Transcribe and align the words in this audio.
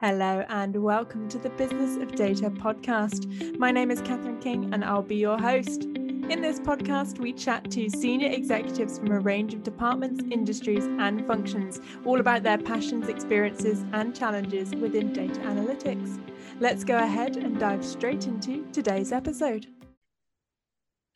Hello, 0.00 0.44
and 0.48 0.80
welcome 0.80 1.28
to 1.28 1.38
the 1.38 1.50
Business 1.50 1.96
of 1.96 2.14
Data 2.14 2.50
podcast. 2.50 3.58
My 3.58 3.72
name 3.72 3.90
is 3.90 4.00
Catherine 4.00 4.38
King, 4.38 4.72
and 4.72 4.84
I'll 4.84 5.02
be 5.02 5.16
your 5.16 5.36
host. 5.36 5.86
In 5.86 6.40
this 6.40 6.60
podcast, 6.60 7.18
we 7.18 7.32
chat 7.32 7.68
to 7.72 7.90
senior 7.90 8.30
executives 8.30 9.00
from 9.00 9.10
a 9.10 9.18
range 9.18 9.54
of 9.54 9.64
departments, 9.64 10.22
industries, 10.30 10.84
and 10.86 11.26
functions, 11.26 11.80
all 12.04 12.20
about 12.20 12.44
their 12.44 12.58
passions, 12.58 13.08
experiences, 13.08 13.84
and 13.92 14.14
challenges 14.14 14.72
within 14.76 15.12
data 15.12 15.40
analytics. 15.40 16.20
Let's 16.60 16.84
go 16.84 16.98
ahead 16.98 17.36
and 17.36 17.58
dive 17.58 17.84
straight 17.84 18.28
into 18.28 18.64
today's 18.70 19.10
episode. 19.10 19.66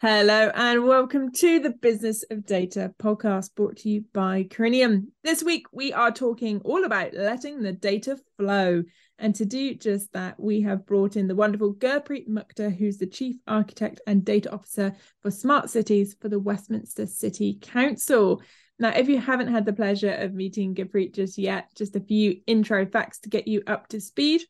Hello, 0.04 0.50
and 0.56 0.84
welcome 0.84 1.30
to 1.30 1.60
the 1.60 1.70
Business 1.70 2.24
of 2.28 2.44
Data 2.44 2.92
podcast 2.98 3.54
brought 3.54 3.76
to 3.76 3.88
you 3.88 4.04
by 4.12 4.42
Corinium. 4.42 5.04
This 5.22 5.44
week, 5.44 5.66
we 5.70 5.92
are 5.92 6.10
talking 6.10 6.60
all 6.64 6.82
about 6.82 7.14
letting 7.14 7.62
the 7.62 7.72
data 7.72 8.18
flow. 8.36 8.82
And 9.20 9.32
to 9.36 9.44
do 9.44 9.76
just 9.76 10.12
that, 10.12 10.40
we 10.40 10.62
have 10.62 10.86
brought 10.86 11.14
in 11.14 11.28
the 11.28 11.36
wonderful 11.36 11.72
Gurpreet 11.74 12.26
Muctor, 12.26 12.68
who's 12.68 12.98
the 12.98 13.06
Chief 13.06 13.36
Architect 13.46 14.00
and 14.04 14.24
Data 14.24 14.50
Officer 14.50 14.92
for 15.20 15.30
Smart 15.30 15.70
Cities 15.70 16.16
for 16.20 16.28
the 16.28 16.40
Westminster 16.40 17.06
City 17.06 17.60
Council. 17.62 18.42
Now, 18.80 18.88
if 18.88 19.08
you 19.08 19.20
haven't 19.20 19.52
had 19.52 19.64
the 19.64 19.72
pleasure 19.72 20.14
of 20.14 20.34
meeting 20.34 20.74
Gurpreet 20.74 21.14
just 21.14 21.38
yet, 21.38 21.68
just 21.76 21.94
a 21.94 22.00
few 22.00 22.40
intro 22.48 22.86
facts 22.86 23.20
to 23.20 23.28
get 23.28 23.46
you 23.46 23.62
up 23.68 23.86
to 23.90 24.00
speed. 24.00 24.42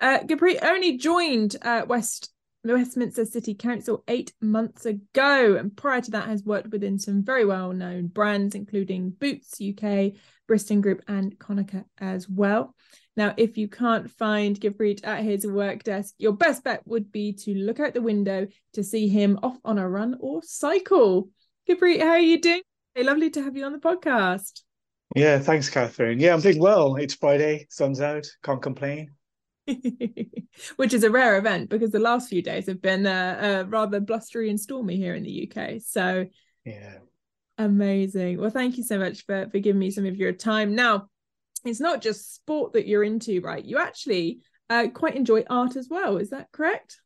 Uh, 0.00 0.20
only 0.62 0.96
joined 0.96 1.56
uh, 1.60 1.82
West 1.86 2.33
Westminster 2.72 3.26
City 3.26 3.54
Council 3.54 4.02
eight 4.08 4.32
months 4.40 4.86
ago, 4.86 5.56
and 5.56 5.76
prior 5.76 6.00
to 6.00 6.10
that 6.12 6.28
has 6.28 6.44
worked 6.44 6.70
within 6.70 6.98
some 6.98 7.22
very 7.22 7.44
well-known 7.44 8.06
brands, 8.06 8.54
including 8.54 9.10
Boots 9.10 9.60
UK, 9.60 10.12
Bristol 10.48 10.80
Group, 10.80 11.02
and 11.06 11.38
Konica 11.38 11.84
as 11.98 12.28
well. 12.28 12.74
Now, 13.16 13.34
if 13.36 13.58
you 13.58 13.68
can't 13.68 14.10
find 14.10 14.58
Gurpreet 14.58 15.06
at 15.06 15.22
his 15.22 15.46
work 15.46 15.82
desk, 15.82 16.14
your 16.18 16.32
best 16.32 16.64
bet 16.64 16.86
would 16.86 17.12
be 17.12 17.32
to 17.32 17.54
look 17.54 17.80
out 17.80 17.94
the 17.94 18.02
window 18.02 18.46
to 18.72 18.82
see 18.82 19.08
him 19.08 19.38
off 19.42 19.58
on 19.64 19.78
a 19.78 19.88
run 19.88 20.16
or 20.18 20.42
cycle. 20.42 21.28
Gurpreet, 21.68 22.00
how 22.00 22.10
are 22.10 22.18
you 22.18 22.40
doing? 22.40 22.62
Hey, 22.94 23.04
lovely 23.04 23.30
to 23.30 23.42
have 23.42 23.56
you 23.56 23.64
on 23.64 23.72
the 23.72 23.78
podcast. 23.78 24.62
Yeah, 25.14 25.38
thanks, 25.38 25.68
Catherine. 25.68 26.18
Yeah, 26.18 26.32
I'm 26.32 26.40
doing 26.40 26.58
well. 26.58 26.96
It's 26.96 27.14
Friday, 27.14 27.66
sun's 27.68 28.00
out, 28.00 28.26
can't 28.42 28.62
complain. 28.62 29.10
which 30.76 30.92
is 30.92 31.04
a 31.04 31.10
rare 31.10 31.38
event 31.38 31.70
because 31.70 31.90
the 31.90 31.98
last 31.98 32.28
few 32.28 32.42
days 32.42 32.66
have 32.66 32.82
been 32.82 33.06
uh, 33.06 33.64
uh, 33.64 33.68
rather 33.68 34.00
blustery 34.00 34.50
and 34.50 34.60
stormy 34.60 34.96
here 34.96 35.14
in 35.14 35.22
the 35.22 35.50
UK. 35.50 35.80
So, 35.80 36.26
yeah, 36.64 36.98
amazing. 37.58 38.40
Well, 38.40 38.50
thank 38.50 38.76
you 38.76 38.84
so 38.84 38.98
much 38.98 39.24
for 39.24 39.48
for 39.50 39.58
giving 39.58 39.80
me 39.80 39.90
some 39.90 40.06
of 40.06 40.16
your 40.16 40.32
time. 40.32 40.74
Now, 40.74 41.08
it's 41.64 41.80
not 41.80 42.02
just 42.02 42.34
sport 42.34 42.74
that 42.74 42.86
you're 42.86 43.04
into, 43.04 43.40
right? 43.40 43.64
You 43.64 43.78
actually 43.78 44.40
uh, 44.68 44.88
quite 44.92 45.16
enjoy 45.16 45.44
art 45.48 45.76
as 45.76 45.88
well. 45.88 46.18
Is 46.18 46.30
that 46.30 46.52
correct? 46.52 46.98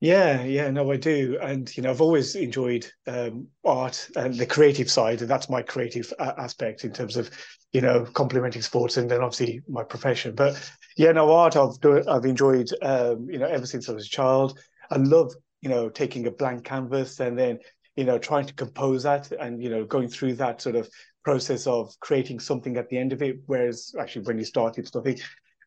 Yeah, 0.00 0.44
yeah, 0.44 0.70
no, 0.70 0.90
I 0.90 0.96
do, 0.96 1.38
and 1.42 1.76
you 1.76 1.82
know, 1.82 1.90
I've 1.90 2.00
always 2.00 2.34
enjoyed 2.34 2.90
um, 3.06 3.48
art 3.66 4.08
and 4.16 4.34
the 4.34 4.46
creative 4.46 4.90
side, 4.90 5.20
and 5.20 5.30
that's 5.30 5.50
my 5.50 5.60
creative 5.60 6.10
aspect 6.18 6.84
in 6.84 6.92
terms 6.92 7.18
of, 7.18 7.30
you 7.72 7.82
know, 7.82 8.06
complementing 8.06 8.62
sports 8.62 8.96
and 8.96 9.10
then 9.10 9.20
obviously 9.20 9.60
my 9.68 9.82
profession. 9.82 10.34
But 10.34 10.58
yeah, 10.96 11.12
no, 11.12 11.32
art 11.32 11.56
I've 11.56 11.76
I've 12.08 12.24
enjoyed, 12.24 12.68
um, 12.82 13.28
you 13.30 13.38
know, 13.38 13.46
ever 13.46 13.66
since 13.66 13.88
I 13.88 13.92
was 13.92 14.06
a 14.06 14.10
child. 14.10 14.58
I 14.90 14.96
love, 14.96 15.32
you 15.60 15.68
know, 15.68 15.88
taking 15.88 16.26
a 16.26 16.30
blank 16.30 16.64
canvas 16.64 17.20
and 17.20 17.38
then, 17.38 17.58
you 17.96 18.04
know, 18.04 18.18
trying 18.18 18.46
to 18.46 18.54
compose 18.54 19.02
that 19.04 19.30
and 19.32 19.62
you 19.62 19.70
know, 19.70 19.84
going 19.84 20.08
through 20.08 20.34
that 20.34 20.60
sort 20.60 20.76
of 20.76 20.88
process 21.24 21.66
of 21.66 21.94
creating 22.00 22.40
something 22.40 22.76
at 22.76 22.88
the 22.88 22.98
end 22.98 23.12
of 23.12 23.22
it. 23.22 23.40
Whereas 23.46 23.94
actually, 23.98 24.22
when 24.22 24.38
you 24.38 24.44
start, 24.44 24.78
it's 24.78 24.94
nothing. 24.94 25.18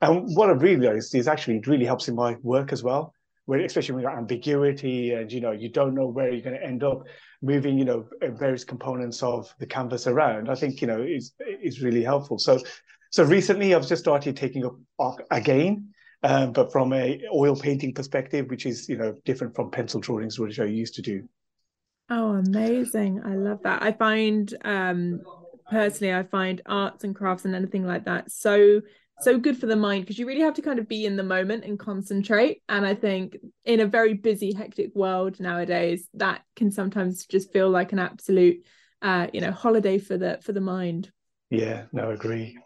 And 0.02 0.36
what 0.36 0.50
I've 0.50 0.62
realized 0.62 1.16
is 1.16 1.28
actually 1.28 1.58
it 1.58 1.68
really 1.68 1.86
helps 1.86 2.08
in 2.08 2.16
my 2.16 2.36
work 2.42 2.74
as 2.74 2.84
well 2.84 3.14
where 3.46 3.60
especially 3.60 3.96
when 3.96 4.04
you 4.04 4.10
got 4.10 4.18
ambiguity 4.18 5.12
and 5.12 5.32
you 5.32 5.42
know 5.42 5.52
you 5.52 5.70
don't 5.70 5.94
know 5.94 6.08
where 6.08 6.32
you're 6.32 6.42
going 6.42 6.56
to 6.56 6.66
end 6.66 6.84
up 6.84 7.04
moving 7.42 7.78
you 7.78 7.86
know 7.86 8.08
various 8.22 8.64
components 8.64 9.22
of 9.22 9.54
the 9.60 9.66
canvas 9.66 10.08
around 10.08 10.50
i 10.50 10.56
think 10.56 10.82
you 10.82 10.88
know 10.88 11.02
is 11.02 11.34
is 11.62 11.82
really 11.82 12.04
helpful 12.04 12.38
so 12.38 12.60
so 13.14 13.24
recently 13.24 13.76
i've 13.76 13.88
just 13.88 14.02
started 14.02 14.36
taking 14.36 14.66
up 14.66 14.76
art 14.98 15.24
again 15.30 15.94
um, 16.24 16.52
but 16.52 16.72
from 16.72 16.94
a 16.94 17.22
oil 17.34 17.56
painting 17.56 17.94
perspective 17.94 18.50
which 18.50 18.66
is 18.66 18.90
you 18.90 18.98
know 18.98 19.14
different 19.24 19.56
from 19.56 19.70
pencil 19.70 20.00
drawings 20.00 20.40
which 20.40 20.60
i 20.60 20.66
used 20.66 20.96
to 20.96 21.02
do. 21.02 21.24
Oh 22.10 22.32
amazing. 22.32 23.22
I 23.26 23.36
love 23.36 23.60
that. 23.64 23.82
I 23.82 23.92
find 23.92 24.54
um 24.66 25.22
personally 25.72 26.14
i 26.14 26.22
find 26.24 26.62
arts 26.66 27.06
and 27.06 27.16
crafts 27.16 27.46
and 27.46 27.56
anything 27.56 27.86
like 27.86 28.04
that 28.04 28.30
so 28.30 28.82
so 29.22 29.40
good 29.40 29.58
for 29.58 29.66
the 29.66 29.76
mind 29.76 30.04
because 30.04 30.20
you 30.20 30.28
really 30.28 30.42
have 30.42 30.54
to 30.54 30.62
kind 30.62 30.78
of 30.78 30.90
be 30.90 31.06
in 31.06 31.16
the 31.16 31.24
moment 31.24 31.64
and 31.64 31.80
concentrate. 31.80 32.62
And 32.68 32.86
i 32.86 32.94
think 32.96 33.38
in 33.64 33.80
a 33.80 33.86
very 33.86 34.14
busy 34.14 34.54
hectic 34.54 34.94
world 34.94 35.40
nowadays 35.40 36.08
that 36.16 36.42
can 36.56 36.72
sometimes 36.72 37.26
just 37.26 37.54
feel 37.54 37.70
like 37.70 37.94
an 37.94 38.00
absolute 38.00 38.66
uh 39.02 39.28
you 39.34 39.42
know 39.42 39.52
holiday 39.52 39.98
for 39.98 40.18
the 40.18 40.40
for 40.42 40.52
the 40.52 40.62
mind. 40.62 41.12
Yeah 41.50 41.84
no 41.92 42.12
agree 42.12 42.58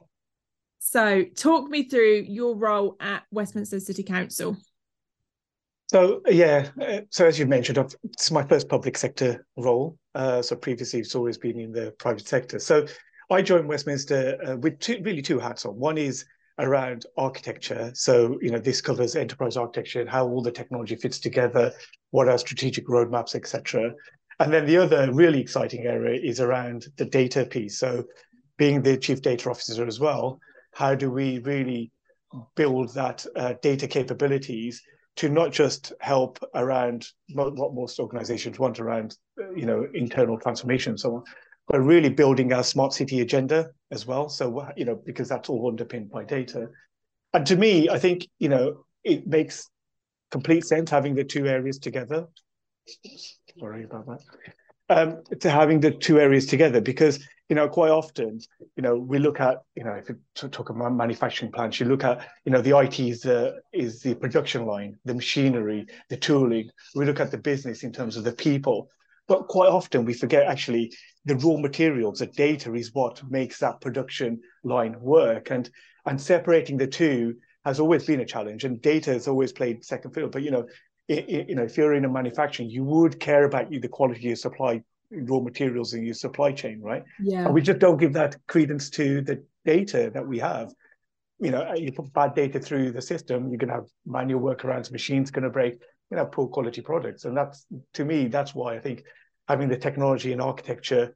so 0.80 1.24
talk 1.36 1.70
me 1.70 1.84
through 1.84 2.26
your 2.28 2.56
role 2.56 2.96
at 3.00 3.24
westminster 3.32 3.80
city 3.80 4.04
council 4.04 4.56
so 5.88 6.22
yeah 6.28 6.70
uh, 6.82 7.02
so 7.10 7.26
as 7.26 7.40
you 7.40 7.46
mentioned 7.46 7.78
it's 8.04 8.32
my 8.32 8.44
first 8.44 8.70
public 8.70 8.98
sector 8.98 9.46
role 9.58 9.98
uh, 10.16 10.42
so 10.42 10.56
previously 10.56 11.00
it's 11.00 11.16
always 11.16 11.38
been 11.38 11.60
in 11.60 11.72
the 11.72 11.92
private 11.98 12.28
sector 12.28 12.60
so 12.60 12.86
I 13.30 13.42
joined 13.42 13.68
Westminster 13.68 14.38
uh, 14.46 14.56
with 14.58 14.80
two, 14.80 15.02
really 15.04 15.22
two 15.22 15.40
hats 15.40 15.66
on. 15.66 15.78
One 15.78 15.98
is 15.98 16.26
around 16.60 17.06
architecture. 17.18 17.92
So, 17.94 18.38
you 18.42 18.52
know, 18.52 18.58
this 18.58 18.80
covers 18.80 19.16
enterprise 19.16 19.58
architecture 19.58 20.00
and 20.00 20.10
how 20.10 20.28
all 20.28 20.42
the 20.42 20.52
technology 20.52 20.96
fits 20.96 21.20
together, 21.20 21.74
what 22.12 22.30
are 22.30 22.38
strategic 22.38 22.88
roadmaps, 22.88 23.36
etc. 23.36 23.92
And 24.40 24.54
then 24.54 24.66
the 24.66 24.78
other 24.78 25.12
really 25.12 25.42
exciting 25.42 25.86
area 25.86 26.20
is 26.22 26.40
around 26.40 26.88
the 26.96 27.06
data 27.06 27.46
piece. 27.46 27.78
So, 27.78 28.06
being 28.58 28.82
the 28.82 28.98
chief 28.98 29.22
data 29.22 29.50
officer 29.50 29.86
as 29.86 30.00
well, 30.00 30.40
how 30.78 30.94
do 30.94 31.10
we 31.10 31.40
really 31.40 31.92
build 32.56 32.94
that 32.94 33.26
uh, 33.36 33.56
data 33.64 33.88
capabilities 33.88 34.84
to 35.16 35.28
not 35.28 35.52
just 35.52 35.92
help 36.02 36.38
around 36.54 37.08
what 37.34 37.74
most 37.74 38.00
organizations 38.00 38.60
want 38.60 38.80
around, 38.80 39.18
you 39.56 39.66
know, 39.66 39.88
internal 39.96 40.38
transformation 40.38 40.92
and 40.92 41.00
so 41.00 41.16
on, 41.16 41.24
but 41.68 41.80
really 41.80 42.10
building 42.10 42.54
our 42.54 42.64
smart 42.64 42.94
city 42.94 43.22
agenda 43.22 43.72
as 43.90 44.06
well. 44.06 44.30
So, 44.30 44.68
you 44.78 44.86
know, 44.86 45.02
because 45.04 45.28
that's 45.28 45.50
all 45.50 45.68
underpinned 45.68 46.12
by 46.12 46.24
data. 46.24 46.68
And 47.34 47.44
to 47.48 47.56
me, 47.56 47.90
I 47.90 47.98
think, 47.98 48.28
you 48.38 48.50
know, 48.50 48.86
it 49.04 49.26
makes 49.26 49.68
complete 50.30 50.64
sense 50.64 50.92
having 50.92 51.16
the 51.16 51.24
two 51.24 51.48
areas 51.48 51.80
together. 51.80 52.28
Sorry 53.60 53.84
about 53.84 54.06
that. 54.06 54.20
Um, 54.90 55.22
to 55.42 55.50
having 55.50 55.82
the 55.82 55.92
two 55.92 56.18
areas 56.18 56.46
together 56.46 56.80
because 56.80 57.20
you 57.50 57.58
know 57.58 57.68
quite 57.68 57.92
often 57.92 58.40
you 58.78 58.84
know 58.84 58.96
we 58.96 59.20
look 59.20 59.42
at 59.42 59.58
you 59.76 59.84
know 59.84 59.92
if 59.92 60.08
you 60.08 60.18
talk 60.50 60.70
about 60.70 60.94
manufacturing 60.94 61.52
plants 61.52 61.78
you 61.82 61.88
look 61.88 62.06
at 62.06 62.26
you 62.46 62.54
know 62.54 62.62
the 62.62 62.78
IT 62.78 62.98
is 62.98 63.20
the 63.22 63.60
is 63.74 64.02
the 64.02 64.16
production 64.16 64.66
line 64.66 64.98
the 65.04 65.14
machinery 65.14 65.88
the 66.10 66.16
tooling 66.16 66.70
we 66.96 67.04
look 67.04 67.20
at 67.20 67.32
the 67.32 67.38
business 67.38 67.84
in 67.84 67.92
terms 67.92 68.16
of 68.16 68.24
the 68.24 68.32
people 68.32 68.90
but 69.28 69.48
quite 69.48 69.70
often 69.70 70.06
we 70.06 70.14
forget 70.14 70.48
actually 70.48 70.94
the 71.26 71.36
raw 71.36 71.58
materials, 71.58 72.20
the 72.20 72.28
data 72.28 72.74
is 72.74 72.94
what 72.94 73.22
makes 73.30 73.60
that 73.60 73.82
production 73.82 74.40
line 74.64 74.96
work. 75.00 75.52
And 75.52 75.70
and 76.06 76.20
separating 76.20 76.78
the 76.78 76.88
two 76.88 77.36
has 77.66 77.82
always 77.82 78.06
been 78.06 78.22
a 78.22 78.26
challenge. 78.26 78.64
And 78.64 78.82
data 78.82 79.12
has 79.12 79.28
always 79.28 79.52
played 79.52 79.84
second 79.84 80.12
fiddle. 80.12 80.30
But 80.30 80.44
you 80.44 80.52
know, 80.52 80.66
you 81.08 81.56
know, 81.56 81.64
if 81.64 81.78
you're 81.78 81.94
in 81.94 82.06
a 82.06 82.10
manufacturing, 82.10 82.70
you 82.70 82.84
would 82.84 83.20
care 83.20 83.46
about 83.46 83.72
you 83.72 83.80
the 83.80 83.88
quality 83.88 84.20
of 84.20 84.24
your 84.26 84.36
supply 84.36 84.82
raw 85.10 85.40
materials 85.40 85.94
in 85.94 86.04
your 86.04 86.14
supply 86.14 86.52
chain, 86.52 86.82
right? 86.82 87.04
Yeah. 87.22 87.46
And 87.46 87.54
we 87.54 87.62
just 87.62 87.80
don't 87.80 87.98
give 87.98 88.14
that 88.14 88.36
credence 88.48 88.90
to 88.92 89.22
the 89.22 89.44
data 89.64 90.12
that 90.14 90.28
we 90.28 90.38
have. 90.40 90.74
You 91.40 91.52
know, 91.52 91.74
you 91.76 91.94
put 91.94 92.12
bad 92.12 92.36
data 92.36 92.60
through 92.60 92.92
the 92.92 93.02
system, 93.02 93.50
you're 93.50 93.58
going 93.58 93.70
to 93.70 93.76
have 93.76 93.88
manual 94.06 94.42
workarounds, 94.42 94.92
machines 94.92 95.32
going 95.32 95.44
to 95.44 95.50
break 95.50 95.80
you 96.10 96.18
know 96.18 96.26
poor 96.26 96.48
quality 96.48 96.82
products 96.82 97.26
and 97.26 97.36
that's 97.36 97.66
to 97.94 98.06
me 98.06 98.28
that's 98.28 98.56
why 98.56 98.76
i 98.76 98.80
think 98.80 99.04
having 99.48 99.68
the 99.68 99.78
technology 99.78 100.32
and 100.32 100.42
architecture 100.42 101.16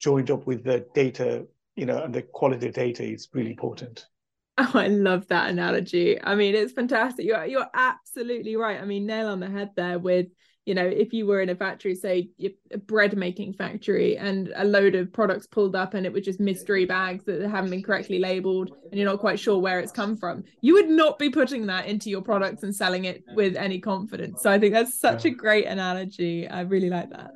joined 0.00 0.30
up 0.30 0.46
with 0.46 0.64
the 0.64 0.84
data 0.94 1.46
you 1.76 1.86
know 1.86 2.02
and 2.02 2.14
the 2.14 2.22
quality 2.22 2.68
of 2.68 2.74
data 2.74 3.04
is 3.04 3.28
really 3.32 3.50
important 3.50 4.06
oh 4.58 4.72
i 4.74 4.86
love 4.88 5.26
that 5.28 5.50
analogy. 5.50 6.22
I 6.22 6.34
mean 6.34 6.54
it's 6.54 6.72
fantastic. 6.72 7.24
You're 7.24 7.44
you're 7.46 7.70
absolutely 7.74 8.56
right. 8.56 8.80
I 8.80 8.84
mean 8.84 9.06
nail 9.06 9.28
on 9.28 9.40
the 9.40 9.48
head 9.48 9.70
there 9.76 9.98
with 9.98 10.26
you 10.66 10.74
know 10.74 10.86
if 10.86 11.12
you 11.12 11.26
were 11.26 11.40
in 11.40 11.48
a 11.48 11.56
factory 11.56 11.94
say 11.94 12.28
a 12.70 12.78
bread 12.78 13.16
making 13.16 13.54
factory 13.54 14.16
and 14.16 14.52
a 14.54 14.64
load 14.64 14.94
of 14.94 15.12
products 15.12 15.46
pulled 15.46 15.74
up 15.74 15.94
and 15.94 16.06
it 16.06 16.12
was 16.12 16.24
just 16.24 16.38
mystery 16.38 16.84
bags 16.84 17.24
that 17.24 17.40
haven't 17.42 17.70
been 17.70 17.82
correctly 17.82 18.20
labeled 18.20 18.70
and 18.90 19.00
you're 19.00 19.10
not 19.10 19.18
quite 19.18 19.40
sure 19.40 19.58
where 19.58 19.80
it's 19.80 19.90
come 19.90 20.16
from 20.16 20.44
you 20.60 20.74
would 20.74 20.88
not 20.88 21.18
be 21.18 21.30
putting 21.30 21.66
that 21.66 21.86
into 21.86 22.10
your 22.10 22.22
products 22.22 22.62
and 22.62 22.74
selling 22.74 23.06
it 23.06 23.24
with 23.34 23.56
any 23.56 23.80
confidence. 23.80 24.42
So 24.42 24.50
i 24.50 24.58
think 24.58 24.74
that's 24.74 25.00
such 25.00 25.24
a 25.24 25.30
great 25.30 25.66
analogy. 25.66 26.46
I 26.46 26.60
really 26.60 26.90
like 26.90 27.10
that. 27.10 27.30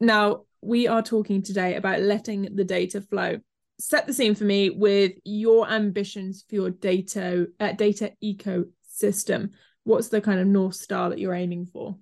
Now 0.00 0.42
we 0.60 0.88
are 0.88 1.02
talking 1.02 1.42
today 1.42 1.76
about 1.76 2.00
letting 2.00 2.56
the 2.56 2.64
data 2.64 3.00
flow 3.00 3.38
set 3.78 4.06
the 4.06 4.12
scene 4.12 4.34
for 4.34 4.44
me 4.44 4.70
with 4.70 5.12
your 5.24 5.68
ambitions 5.68 6.44
for 6.48 6.54
your 6.54 6.70
data 6.70 7.46
uh, 7.60 7.72
data 7.72 8.12
ecosystem. 8.22 9.50
What's 9.84 10.08
the 10.08 10.20
kind 10.20 10.40
of 10.40 10.46
north 10.46 10.74
star 10.74 11.10
that 11.10 11.18
you're 11.18 11.34
aiming 11.34 11.68
for? 11.72 11.96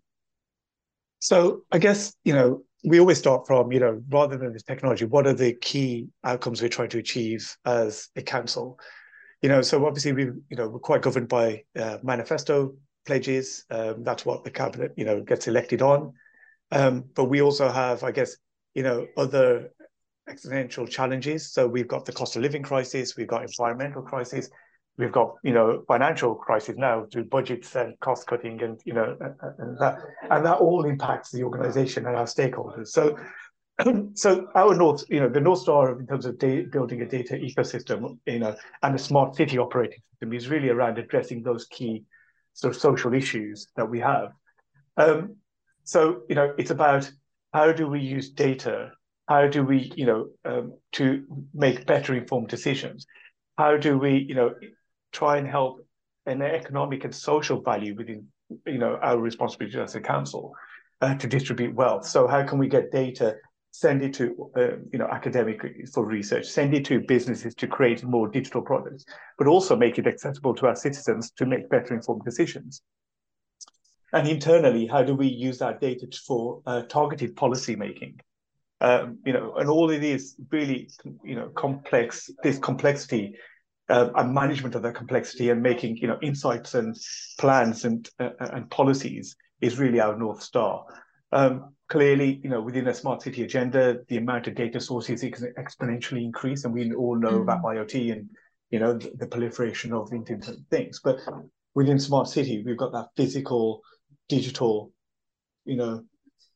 So 1.19 1.63
I 1.73 1.79
guess 1.79 2.15
you 2.25 2.35
know 2.35 2.63
we 2.85 3.01
always 3.01 3.19
start 3.19 3.47
from 3.47 3.73
you 3.73 3.81
know 3.81 4.03
rather 4.11 4.37
than 4.37 4.53
this 4.53 4.63
technology, 4.63 5.05
what 5.05 5.27
are 5.27 5.35
the 5.35 5.55
key 5.55 6.09
outcomes 6.23 6.63
we're 6.63 6.69
trying 6.69 6.91
to 6.91 6.99
achieve 6.99 7.57
as 7.65 8.09
a 8.17 8.23
council? 8.23 8.79
You 9.43 9.49
know, 9.49 9.63
so 9.63 9.85
obviously 9.87 10.13
we 10.13 10.25
you 10.25 10.57
know 10.57 10.69
we're 10.69 10.79
quite 10.79 11.03
governed 11.03 11.29
by 11.29 11.65
uh, 11.79 11.99
manifesto 12.03 12.75
pledges. 13.07 13.65
Um, 13.71 14.03
that's 14.03 14.25
what 14.25 14.45
the 14.45 14.51
cabinet 14.51 14.93
you 14.97 15.05
know 15.05 15.21
gets 15.21 15.49
elected 15.49 15.83
on. 15.83 16.13
Um, 16.71 17.05
but 17.15 17.27
we 17.27 17.41
also 17.41 17.69
have, 17.69 18.03
I 18.03 18.11
guess, 18.11 18.37
you 18.75 18.83
know, 18.83 19.07
other 19.17 19.71
existential 20.29 20.87
challenges. 20.87 21.53
So 21.53 21.67
we've 21.67 21.89
got 21.89 22.05
the 22.05 22.13
cost 22.13 22.37
of 22.37 22.43
living 22.43 22.63
crisis, 22.63 23.17
we've 23.17 23.29
got 23.29 23.43
environmental 23.43 24.03
crisis, 24.03 24.49
we've 24.97 25.13
got 25.13 25.35
you 25.43 25.53
know 25.53 25.83
financial 25.89 26.35
crisis 26.35 26.77
now 26.77 27.07
through 27.13 27.25
budgets 27.25 27.75
and 27.75 27.99
cost 28.01 28.27
cutting 28.27 28.63
and 28.63 28.81
you 28.85 28.93
know 28.93 29.17
and 29.59 29.79
that 29.79 29.99
and 30.31 30.47
that 30.47 30.59
all 30.59 30.85
impacts 30.85 31.31
the 31.31 31.43
organization 31.43 32.07
and 32.07 32.17
our 32.17 32.27
stakeholders. 32.27 32.89
So 32.89 33.19
so 34.15 34.47
our 34.55 34.75
north 34.75 35.05
you 35.09 35.21
know 35.21 35.29
the 35.29 35.41
north 35.41 35.61
star 35.61 35.99
in 35.99 36.07
terms 36.07 36.27
of 36.27 36.39
building 36.39 37.03
a 37.03 37.07
data 37.07 37.35
ecosystem 37.35 38.19
you 38.27 38.39
know 38.39 38.55
and 38.83 38.95
a 38.95 38.99
smart 38.99 39.35
city 39.35 39.59
operating 39.59 39.99
system 40.11 40.33
is 40.33 40.49
really 40.49 40.69
around 40.69 40.99
addressing 40.99 41.43
those 41.43 41.67
key 41.67 42.05
sort 42.53 42.75
of 42.75 42.81
social 42.81 43.15
issues 43.15 43.67
that 43.77 43.89
we 43.89 43.99
have. 43.99 44.31
Um, 44.97 45.37
so 45.83 46.23
you 46.29 46.37
know 46.37 46.55
it's 46.57 46.71
about 46.71 47.11
how 47.53 47.73
do 47.73 47.89
we 47.89 48.01
use 48.01 48.31
data 48.31 48.93
how 49.29 49.47
do 49.47 49.65
we, 49.65 49.93
you 49.97 50.07
know, 50.07 50.29
um, 50.45 50.75
to 50.93 51.25
make 51.55 51.87
better 51.87 52.15
informed 52.15 52.49
decisions? 52.49 53.07
How 53.57 53.77
do 53.77 53.99
we, 53.99 54.19
you 54.29 54.35
know, 54.35 54.55
try 55.13 55.39
and 55.39 55.49
help 55.49 55.87
an 56.27 56.43
economic 56.43 57.05
and 57.05 57.15
social 57.15 57.63
value 57.63 57.95
within, 57.95 58.27
you 58.67 58.79
know, 58.79 58.99
our 59.03 59.19
responsibility 59.19 59.79
as 59.79 59.95
a 59.95 60.01
council 60.01 60.53
uh, 61.01 61.15
to 61.17 61.27
distribute 61.27 61.75
wealth? 61.75 62.07
So 62.07 62.27
how 62.27 62.43
can 62.43 62.59
we 62.59 62.69
get 62.69 62.93
data, 62.93 63.37
send 63.71 64.03
it 64.03 64.13
to, 64.15 64.51
uh, 64.57 64.77
you 64.93 64.99
know, 64.99 65.09
academic 65.11 65.63
for 65.93 66.05
research, 66.05 66.47
send 66.47 66.75
it 66.75 66.85
to 66.87 67.01
businesses 67.01 67.55
to 67.57 67.67
create 67.67 68.05
more 68.05 68.29
digital 68.29 68.61
products, 68.61 69.05
but 69.39 69.47
also 69.47 69.75
make 69.75 69.99
it 69.99 70.07
accessible 70.07 70.55
to 70.57 70.67
our 70.67 70.77
citizens 70.77 71.31
to 71.33 71.47
make 71.47 71.71
better 71.71 71.95
informed 71.95 72.25
decisions? 72.25 72.83
And 74.13 74.29
internally, 74.29 74.87
how 74.87 75.03
do 75.03 75.15
we 75.15 75.27
use 75.27 75.59
that 75.59 75.81
data 75.81 76.07
for 76.27 76.63
uh, 76.67 76.83
targeted 76.83 77.35
policy 77.35 77.75
making? 77.75 78.21
Um, 78.85 79.19
you 79.25 79.33
know, 79.33 79.55
and 79.55 79.71
all 79.71 79.91
of 79.91 79.97
it 79.97 80.05
is 80.05 80.37
really, 80.51 80.91
you 81.25 81.37
know, 81.37 81.49
complex, 81.57 82.31
this 82.43 82.59
complexity 82.59 83.35
uh, 83.89 84.11
and 84.15 84.35
management 84.35 84.75
of 84.75 84.83
that 84.83 84.95
complexity 84.95 85.49
and 85.49 85.63
making, 85.63 85.97
you 85.97 86.07
know, 86.07 86.19
insights 86.21 86.75
and 86.75 86.95
plans 87.39 87.87
and 87.87 88.11
uh, 88.21 88.31
and 88.41 88.71
policies 88.71 89.37
is 89.63 89.79
really 89.79 90.01
our 90.01 90.19
North 90.19 90.43
Star. 90.43 90.85
Um, 91.33 91.75
clearly, 91.89 92.41
you 92.45 92.51
know, 92.51 92.61
within 92.61 92.87
a 92.89 92.95
smart 92.95 93.23
city 93.23 93.43
agenda, 93.43 94.01
the 94.09 94.19
amount 94.19 94.49
of 94.49 94.55
data 94.55 94.79
sources 94.81 95.23
is 95.23 95.45
exponentially 95.59 96.23
increase, 96.23 96.65
and 96.65 96.75
we 96.75 96.93
all 96.95 97.17
know 97.17 97.39
mm. 97.39 97.43
about 97.43 97.63
IoT 97.63 98.13
and, 98.13 98.29
you 98.71 98.81
know, 98.81 98.93
the, 98.99 99.13
the 99.17 99.27
proliferation 99.27 99.95
of 99.95 100.13
Internet 100.13 100.49
of 100.49 100.67
Things. 100.71 101.01
But 101.03 101.21
within 101.75 101.99
smart 101.99 102.29
city, 102.29 102.63
we've 102.65 102.77
got 102.77 102.93
that 102.93 103.09
physical, 103.17 103.81
digital, 104.29 104.93
you 105.65 105.77
know, 105.77 106.05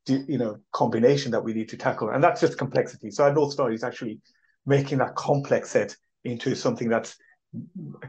you 0.09 0.39
know 0.39 0.59
combination 0.73 1.33
that 1.33 1.45
we 1.45 1.55
need 1.55 1.69
to 1.71 1.77
tackle. 1.77 2.11
And 2.11 2.23
that's 2.23 2.41
just 2.41 2.59
complexity. 2.59 3.11
So 3.11 3.25
our 3.25 3.33
north 3.33 3.53
star 3.53 3.73
is 3.73 3.85
actually 3.85 4.21
making 4.67 4.99
that 4.99 5.15
complex 5.15 5.71
set 5.71 5.97
into 6.25 6.55
something 6.55 6.89
that's 6.89 7.17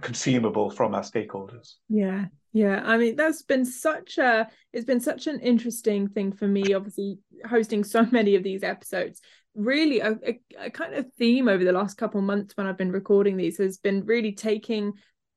consumable 0.02 0.70
from 0.70 0.94
our 0.96 1.02
stakeholders. 1.02 1.76
Yeah 1.88 2.26
yeah. 2.52 2.82
I 2.84 2.98
mean 2.98 3.16
that's 3.16 3.44
been 3.44 3.66
such 3.66 4.18
a 4.18 4.48
it's 4.74 4.86
been 4.86 5.00
such 5.00 5.28
an 5.28 5.40
interesting 5.40 6.08
thing 6.08 6.32
for 6.32 6.48
me 6.48 6.74
obviously 6.74 7.20
hosting 7.48 7.84
so 7.84 8.06
many 8.12 8.36
of 8.36 8.44
these 8.44 8.64
episodes. 8.64 9.22
Really 9.56 10.00
a, 10.00 10.12
a, 10.26 10.40
a 10.60 10.70
kind 10.70 10.94
of 10.94 11.12
theme 11.18 11.48
over 11.48 11.64
the 11.64 11.72
last 11.72 11.98
couple 11.98 12.22
months 12.22 12.56
when 12.56 12.68
i've 12.68 12.78
been 12.78 12.92
recording 12.92 13.36
these 13.36 13.58
has 13.58 13.78
been 13.78 14.06
really 14.06 14.32
taking 14.32 14.94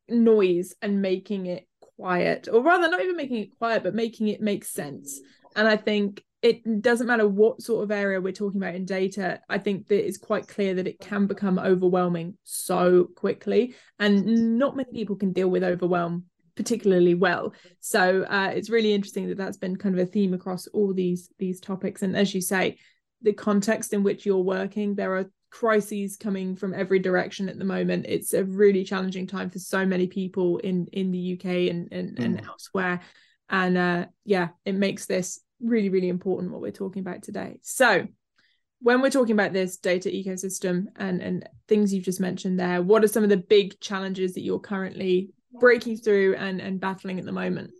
noise 0.09 0.75
and 0.83 1.01
making 1.01 1.47
it 1.47 1.67
quiet 1.97 2.47
or 2.53 2.63
rather 2.63 2.89
not 2.89 3.03
even 3.03 3.17
making 3.17 3.39
it 3.39 3.59
quiet 3.59 3.83
but 3.83 3.95
making 3.95 4.29
it 4.29 4.41
make 4.41 4.65
sense. 4.65 5.21
And 5.57 5.67
i 5.67 5.77
think 5.77 6.23
it 6.43 6.83
doesn't 6.83 7.07
matter 7.07 7.27
what 7.27 7.63
sort 7.63 7.85
of 7.85 7.91
area 7.91 8.21
we're 8.21 8.33
talking 8.33 8.61
about 8.61 8.75
in 8.75 8.85
data 8.85 9.41
i 9.49 9.59
think 9.59 9.87
that 9.89 10.05
it's 10.05 10.19
quite 10.19 10.49
clear 10.49 10.75
that 10.75 10.89
it 10.89 10.99
can 11.01 11.27
become 11.27 11.59
overwhelming 11.59 12.37
so 12.45 13.05
quickly. 13.17 13.75
And 13.99 14.59
not 14.59 14.77
many 14.77 14.93
people 14.93 15.17
can 15.17 15.33
deal 15.33 15.49
with 15.49 15.65
overwhelm 15.65 16.25
particularly 16.55 17.15
well. 17.15 17.55
So 17.81 18.25
uh, 18.25 18.53
it's 18.55 18.69
really 18.69 18.93
interesting 18.93 19.29
that 19.29 19.39
that's 19.39 19.57
been 19.57 19.77
kind 19.77 19.99
of 19.99 20.07
a 20.07 20.11
theme 20.11 20.35
across 20.35 20.67
all 20.69 20.93
these 20.93 21.31
these 21.39 21.61
topics. 21.61 22.03
And 22.03 22.17
as 22.17 22.35
you 22.35 22.41
say 22.41 22.79
the 23.23 23.33
context 23.33 23.93
in 23.93 24.03
which 24.03 24.27
you're 24.27 24.39
working 24.39 24.97
there 24.97 25.17
are 25.17 25.31
crises 25.51 26.17
coming 26.17 26.57
from 26.57 26.75
every 26.75 26.99
direction 26.99 27.49
at 27.49 27.59
the 27.59 27.65
moment. 27.65 28.07
It's 28.09 28.33
a 28.33 28.45
really 28.45 28.85
challenging 28.85 29.27
time 29.27 29.51
for 29.51 29.59
so 29.59 29.85
many 29.87 30.07
people 30.07 30.59
in 30.59 30.87
in 30.93 31.11
the 31.11 31.35
uk 31.35 31.45
and 31.45 31.89
and, 31.93 32.17
mm. 32.17 32.25
and 32.25 32.45
elsewhere. 32.45 33.01
And 33.49 33.77
uh, 33.77 34.07
yeah 34.25 34.49
it 34.65 34.75
makes 34.75 35.07
this 35.07 35.41
really, 35.63 35.89
really 35.89 36.09
important 36.09 36.53
what 36.53 36.61
we're 36.61 36.73
talking 36.73 37.01
about 37.01 37.23
today. 37.23 37.59
So, 37.63 38.07
when 38.81 39.01
we're 39.01 39.11
talking 39.11 39.35
about 39.35 39.53
this 39.53 39.77
data 39.77 40.09
ecosystem 40.09 40.87
and 40.97 41.23
and 41.23 41.49
things 41.69 41.95
you've 41.95 42.05
just 42.05 42.21
mentioned 42.21 42.59
there, 42.59 42.83
what 42.83 43.05
are 43.05 43.09
some 43.09 43.23
of 43.23 43.31
the 43.31 43.37
big 43.37 43.79
challenges 43.81 44.35
that 44.35 44.43
you're 44.43 44.59
currently 44.59 45.31
breaking 45.61 45.99
through 45.99 46.35
and 46.37 46.61
and 46.61 46.81
battling 46.81 47.19
at 47.19 47.25
the 47.25 47.33
moment? 47.33 47.71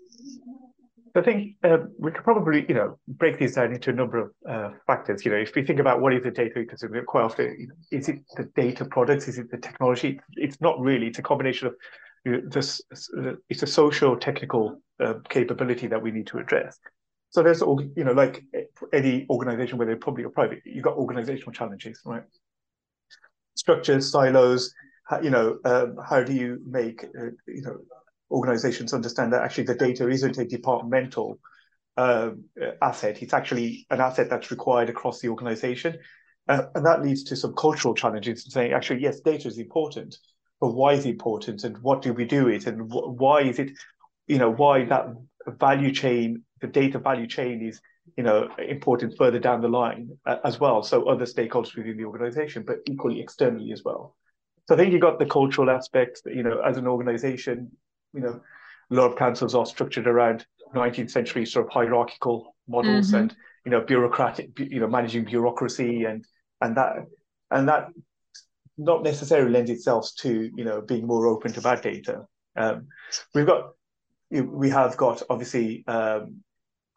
I 1.15 1.21
think 1.21 1.57
uh, 1.63 1.79
we 1.99 2.11
could 2.11 2.25
probably, 2.25 2.65
you 2.69 2.75
know, 2.75 2.99
break 3.07 3.39
these 3.39 3.57
down 3.57 3.73
into 3.73 3.91
a 3.91 3.93
number 3.93 4.19
of 4.19 4.31
uh, 4.49 4.71
factors. 4.87 5.25
You 5.25 5.33
know, 5.33 5.37
if 5.37 5.55
we 5.55 5.63
think 5.63 5.79
about 5.79 6.01
what 6.01 6.15
is 6.15 6.23
the 6.23 6.31
data 6.31 6.61
ecosystem, 6.61 7.05
quite 7.05 7.25
often, 7.25 7.69
is 7.91 8.09
it 8.09 8.21
the 8.37 8.45
data 8.57 8.87
products? 8.87 9.29
Is 9.29 9.39
it 9.39 9.51
the 9.51 9.59
technology? 9.59 10.21
It's 10.37 10.61
not 10.61 10.81
really. 10.81 11.09
It's 11.09 11.19
a 11.19 11.23
combination 11.23 11.69
of 11.69 11.75
you 12.25 12.33
know, 12.33 12.41
this. 12.49 12.81
It's 13.51 13.63
a 13.63 13.67
social 13.67 14.17
technical 14.17 14.81
uh, 15.01 15.15
capability 15.29 15.87
that 15.89 16.01
we 16.01 16.13
need 16.13 16.29
to 16.29 16.39
address. 16.39 16.79
So 17.33 17.43
there's, 17.43 17.63
all 17.63 17.83
you 17.97 18.05
know, 18.05 18.13
like 18.13 18.45
any 18.93 19.27
organization, 19.31 19.79
whether 19.79 19.97
public 19.97 20.27
or 20.27 20.31
private, 20.31 20.61
you've 20.67 20.85
got 20.85 20.97
organizational 20.97 21.53
challenges, 21.53 21.99
right? 22.05 22.25
Structures, 23.55 24.11
silos, 24.13 24.75
you 25.23 25.31
know, 25.31 25.59
um, 25.65 25.97
how 26.07 26.23
do 26.23 26.35
you 26.35 26.61
make, 26.67 27.05
uh, 27.05 27.31
you 27.49 27.63
know, 27.63 27.79
organizations 28.31 28.93
understand 28.93 29.33
that 29.33 29.41
actually 29.41 29.65
the 29.65 29.75
data 29.75 30.09
isn't 30.09 30.37
a 30.37 30.45
departmental 30.45 31.39
um, 31.97 32.45
asset. 32.83 33.23
It's 33.23 33.33
actually 33.33 33.87
an 33.89 34.03
asset 34.03 34.29
that's 34.29 34.51
required 34.51 34.91
across 34.91 35.21
the 35.21 35.29
organization. 35.29 35.99
Uh, 36.49 36.65
and 36.75 36.85
that 36.85 37.03
leads 37.03 37.25
to 37.25 37.37
some 37.37 37.55
cultural 37.55 37.95
challenges 37.95 38.45
in 38.45 38.51
saying, 38.51 38.73
actually, 38.75 39.01
yes, 39.01 39.21
data 39.21 39.49
is 39.49 39.57
important, 39.57 40.19
but 40.61 40.75
why 40.75 40.93
is 40.93 41.07
it 41.07 41.11
important 41.11 41.65
and 41.65 41.79
what 41.79 42.03
do 42.03 42.13
we 42.13 42.27
do 42.27 42.45
with 42.45 42.67
it 42.67 42.67
and 42.67 42.93
wh- 42.93 43.19
why 43.19 43.41
is 43.41 43.59
it, 43.59 43.71
you 44.27 44.37
know, 44.37 44.51
why 44.51 44.85
that 44.85 45.07
value 45.47 45.93
chain 45.93 46.43
the 46.63 46.69
data 46.69 46.99
value 46.99 47.27
chain 47.27 47.61
is 47.61 47.81
you 48.17 48.25
know 48.25 48.49
important 48.59 49.15
further 49.19 49.39
down 49.39 49.61
the 49.61 49.69
line 49.69 50.11
uh, 50.25 50.39
as 50.45 50.59
well. 50.59 50.83
So 50.83 51.05
other 51.05 51.27
stakeholders 51.27 51.77
within 51.77 51.99
the 51.99 52.07
organization 52.07 52.65
but 52.67 52.79
equally 52.91 53.21
externally 53.21 53.73
as 53.73 53.83
well. 53.85 54.17
So 54.69 54.75
i 54.75 54.79
think 54.79 54.93
you 54.93 55.01
got 55.01 55.19
the 55.19 55.27
cultural 55.27 55.69
aspects 55.71 56.23
that, 56.23 56.35
you 56.35 56.43
know 56.43 56.61
as 56.61 56.77
an 56.79 56.87
organization 56.87 57.71
you 58.15 58.21
know 58.21 58.41
a 58.91 58.95
lot 58.95 59.11
of 59.11 59.19
councils 59.19 59.55
are 59.55 59.67
structured 59.67 60.07
around 60.07 60.47
19th 60.75 61.11
century 61.11 61.45
sort 61.45 61.67
of 61.67 61.73
hierarchical 61.73 62.55
models 62.69 63.09
mm-hmm. 63.09 63.17
and 63.17 63.37
you 63.67 63.71
know 63.73 63.81
bureaucratic 63.81 64.59
you 64.59 64.81
know 64.81 64.87
managing 64.87 65.25
bureaucracy 65.25 66.05
and 66.05 66.25
and 66.61 66.77
that 66.77 66.93
and 67.51 67.69
that 67.69 67.89
not 68.79 69.03
necessarily 69.03 69.51
lends 69.51 69.71
itself 69.71 70.11
to 70.19 70.51
you 70.57 70.65
know 70.65 70.81
being 70.81 71.07
more 71.07 71.27
open 71.27 71.53
to 71.53 71.61
bad 71.61 71.83
data. 71.83 72.27
Um, 72.57 72.89
we've 73.35 73.47
got 73.47 73.73
we 74.31 74.71
have 74.71 74.97
got 74.97 75.23
obviously 75.29 75.85
um, 75.87 76.43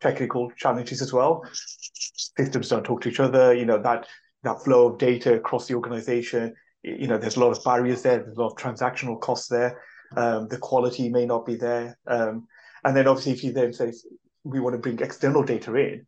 technical 0.01 0.51
challenges 0.51 1.01
as 1.01 1.13
well. 1.13 1.43
Systems 2.37 2.69
don't 2.69 2.83
talk 2.83 3.01
to 3.01 3.09
each 3.09 3.19
other. 3.19 3.53
You 3.53 3.65
know 3.65 3.81
that 3.81 4.07
that 4.43 4.63
flow 4.63 4.87
of 4.89 4.97
data 4.97 5.33
across 5.33 5.67
the 5.67 5.75
organization. 5.75 6.53
You 6.83 7.07
know, 7.07 7.17
there's 7.17 7.35
a 7.35 7.39
lot 7.39 7.57
of 7.57 7.63
barriers 7.63 8.03
there. 8.03 8.19
There's 8.19 8.37
a 8.37 8.41
lot 8.41 8.51
of 8.51 8.57
transactional 8.57 9.19
costs 9.19 9.47
there. 9.47 9.81
Um, 10.15 10.47
the 10.47 10.57
quality 10.57 11.09
may 11.09 11.25
not 11.25 11.45
be 11.45 11.55
there. 11.55 11.97
Um, 12.05 12.47
and 12.83 12.95
then 12.95 13.07
obviously, 13.07 13.33
if 13.33 13.43
you 13.43 13.51
then 13.51 13.73
say 13.73 13.91
we 14.43 14.59
want 14.59 14.75
to 14.75 14.79
bring 14.79 14.99
external 14.99 15.43
data 15.43 15.73
in, 15.75 16.05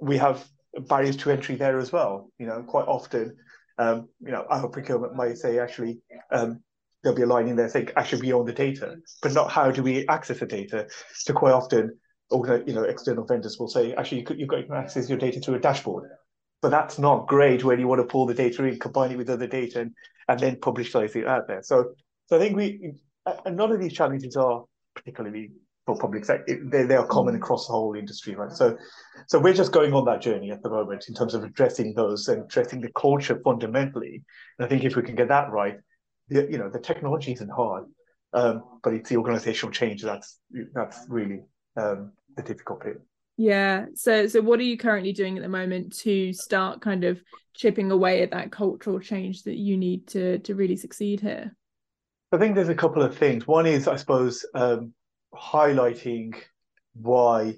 we 0.00 0.16
have 0.16 0.46
barriers 0.88 1.16
to 1.16 1.30
entry 1.30 1.56
there 1.56 1.78
as 1.78 1.92
well. 1.92 2.30
You 2.38 2.46
know, 2.46 2.62
quite 2.62 2.86
often, 2.86 3.36
um, 3.78 4.08
you 4.20 4.30
know, 4.30 4.46
our 4.48 4.68
procurement 4.68 5.16
might 5.16 5.36
say 5.36 5.58
actually 5.58 6.00
um, 6.30 6.62
there'll 7.02 7.16
be 7.16 7.22
a 7.22 7.26
line 7.26 7.48
in 7.48 7.56
there 7.56 7.68
saying 7.68 7.90
actually 7.96 8.22
we 8.22 8.32
own 8.32 8.46
the 8.46 8.52
data, 8.52 8.96
but 9.22 9.32
not 9.32 9.50
how 9.50 9.70
do 9.70 9.82
we 9.82 10.06
access 10.06 10.38
the 10.38 10.46
data. 10.46 10.86
So 11.14 11.34
quite 11.34 11.52
often 11.52 11.98
you 12.32 12.74
know, 12.74 12.84
external 12.84 13.24
vendors 13.24 13.58
will 13.58 13.68
say, 13.68 13.94
actually, 13.94 14.18
you 14.18 14.24
could, 14.24 14.38
you've 14.38 14.48
got 14.48 14.60
you 14.60 14.66
can 14.66 14.76
access 14.76 15.08
your 15.08 15.18
data 15.18 15.40
through 15.40 15.56
a 15.56 15.60
dashboard. 15.60 16.08
but 16.62 16.70
that's 16.70 16.98
not 16.98 17.26
great 17.26 17.64
when 17.64 17.80
you 17.80 17.88
want 17.88 18.00
to 18.00 18.06
pull 18.06 18.26
the 18.26 18.34
data 18.34 18.64
in, 18.64 18.78
combine 18.78 19.12
it 19.12 19.16
with 19.16 19.30
other 19.30 19.46
data, 19.46 19.80
and, 19.80 19.92
and 20.28 20.40
then 20.40 20.56
publicize 20.56 21.16
it 21.16 21.26
out 21.26 21.48
there. 21.48 21.62
So, 21.62 21.94
so 22.26 22.36
I 22.36 22.38
think 22.38 22.56
we, 22.56 22.92
and 23.44 23.56
none 23.56 23.72
of 23.72 23.80
these 23.80 23.92
challenges 23.92 24.36
are 24.36 24.64
particularly 24.94 25.50
for 25.86 25.96
public 25.98 26.24
sector. 26.24 26.58
They, 26.62 26.84
they 26.84 26.96
are 26.96 27.06
common 27.06 27.34
mm. 27.34 27.38
across 27.38 27.66
the 27.66 27.72
whole 27.72 27.94
industry, 27.94 28.34
right? 28.34 28.52
So, 28.52 28.76
so 29.26 29.38
we're 29.38 29.54
just 29.54 29.72
going 29.72 29.94
on 29.94 30.04
that 30.04 30.20
journey 30.20 30.50
at 30.50 30.62
the 30.62 30.70
moment 30.70 31.06
in 31.08 31.14
terms 31.14 31.34
of 31.34 31.42
addressing 31.44 31.94
those 31.94 32.28
and 32.28 32.44
addressing 32.44 32.80
the 32.80 32.92
culture 32.92 33.40
fundamentally. 33.42 34.22
And 34.58 34.66
I 34.66 34.68
think 34.68 34.84
if 34.84 34.96
we 34.96 35.02
can 35.02 35.14
get 35.14 35.28
that 35.28 35.50
right, 35.50 35.76
the, 36.28 36.46
you 36.50 36.58
know, 36.58 36.68
the 36.70 36.78
technology 36.78 37.32
isn't 37.32 37.50
hard, 37.50 37.84
um, 38.34 38.62
but 38.82 38.92
it's 38.92 39.08
the 39.08 39.16
organizational 39.16 39.72
change 39.72 40.02
that's 40.02 40.38
that's 40.74 40.98
really 41.08 41.40
um, 41.76 42.12
the 42.36 42.42
difficult 42.42 42.84
bit. 42.84 43.00
Yeah. 43.36 43.86
So 43.94 44.26
so 44.26 44.42
what 44.42 44.60
are 44.60 44.64
you 44.64 44.76
currently 44.76 45.12
doing 45.12 45.38
at 45.38 45.42
the 45.42 45.48
moment 45.48 45.96
to 46.00 46.32
start 46.32 46.82
kind 46.82 47.04
of 47.04 47.22
chipping 47.54 47.90
away 47.90 48.22
at 48.22 48.32
that 48.32 48.52
cultural 48.52 49.00
change 49.00 49.44
that 49.44 49.56
you 49.56 49.76
need 49.76 50.06
to 50.08 50.38
to 50.40 50.54
really 50.54 50.76
succeed 50.76 51.20
here? 51.20 51.56
I 52.32 52.38
think 52.38 52.54
there's 52.54 52.68
a 52.68 52.74
couple 52.74 53.02
of 53.02 53.16
things. 53.16 53.46
One 53.46 53.66
is, 53.66 53.88
I 53.88 53.96
suppose, 53.96 54.44
um, 54.54 54.92
highlighting 55.34 56.34
why, 56.94 57.56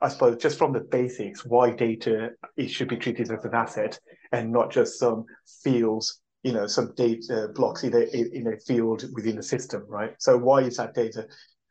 I 0.00 0.08
suppose, 0.08 0.40
just 0.40 0.56
from 0.56 0.72
the 0.72 0.80
basics, 0.80 1.44
why 1.44 1.72
data 1.72 2.30
it 2.56 2.68
should 2.68 2.88
be 2.88 2.96
treated 2.96 3.30
as 3.30 3.44
an 3.44 3.54
asset 3.54 3.98
and 4.32 4.50
not 4.52 4.70
just 4.70 4.98
some 4.98 5.24
fields, 5.62 6.20
you 6.42 6.52
know, 6.52 6.66
some 6.66 6.94
data 6.94 7.48
blocks 7.54 7.82
in 7.82 7.92
a 7.92 8.02
in 8.34 8.46
a 8.46 8.56
field 8.60 9.04
within 9.14 9.36
the 9.36 9.42
system, 9.42 9.84
right? 9.88 10.14
So 10.18 10.38
why 10.38 10.60
is 10.60 10.76
that 10.76 10.94
data? 10.94 11.26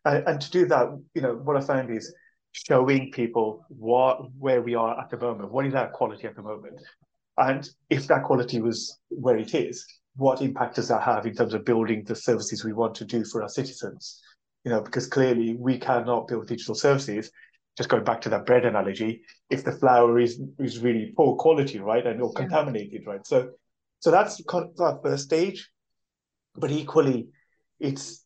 And, 0.06 0.28
and 0.28 0.42
to 0.42 0.52
do 0.52 0.66
that, 0.68 0.90
you 1.16 1.22
know, 1.22 1.36
what 1.36 1.58
I 1.58 1.62
found 1.62 1.90
is 1.90 2.14
showing 2.54 3.12
people 3.12 3.66
what 3.68 4.32
where 4.38 4.62
we 4.62 4.76
are 4.76 5.00
at 5.00 5.10
the 5.10 5.18
moment. 5.18 5.52
What 5.52 5.66
is 5.66 5.74
our 5.74 5.90
quality 5.90 6.28
at 6.28 6.36
the 6.36 6.42
moment? 6.42 6.80
And 7.38 7.68
if 7.90 8.08
that 8.08 8.24
quality 8.24 8.62
was 8.62 9.00
where 9.10 9.38
it 9.38 9.56
is, 9.56 9.86
what 10.16 10.42
impact 10.42 10.76
does 10.76 10.88
that 10.88 11.02
have 11.02 11.26
in 11.26 11.36
terms 11.36 11.56
of 11.56 11.66
building 11.66 12.04
the 12.06 12.16
services 12.16 12.64
we 12.64 12.74
want 12.74 12.96
to 12.96 13.06
do 13.06 13.26
for 13.26 13.42
our 13.42 13.50
citizens? 13.50 14.22
You 14.64 14.72
know, 14.72 14.82
because 14.82 15.08
clearly 15.08 15.56
we 15.60 15.80
cannot 15.80 16.28
build 16.28 16.48
digital 16.48 16.76
services. 16.76 17.32
Just 17.76 17.90
going 17.90 18.04
back 18.04 18.22
to 18.22 18.30
that 18.30 18.46
bread 18.46 18.66
analogy, 18.66 19.24
if 19.50 19.64
the 19.64 19.72
flour 19.72 20.20
is 20.20 20.40
is 20.60 20.78
really 20.78 21.12
poor 21.18 21.36
quality, 21.36 21.80
right, 21.80 22.06
and 22.06 22.22
or 22.22 22.32
yeah. 22.36 22.42
contaminated, 22.42 23.02
right? 23.08 23.26
So, 23.26 23.50
so 24.00 24.12
that's 24.12 24.38
that 24.38 25.00
first 25.04 25.24
stage. 25.24 25.72
But 26.56 26.70
equally, 26.70 27.30
it's 27.80 28.23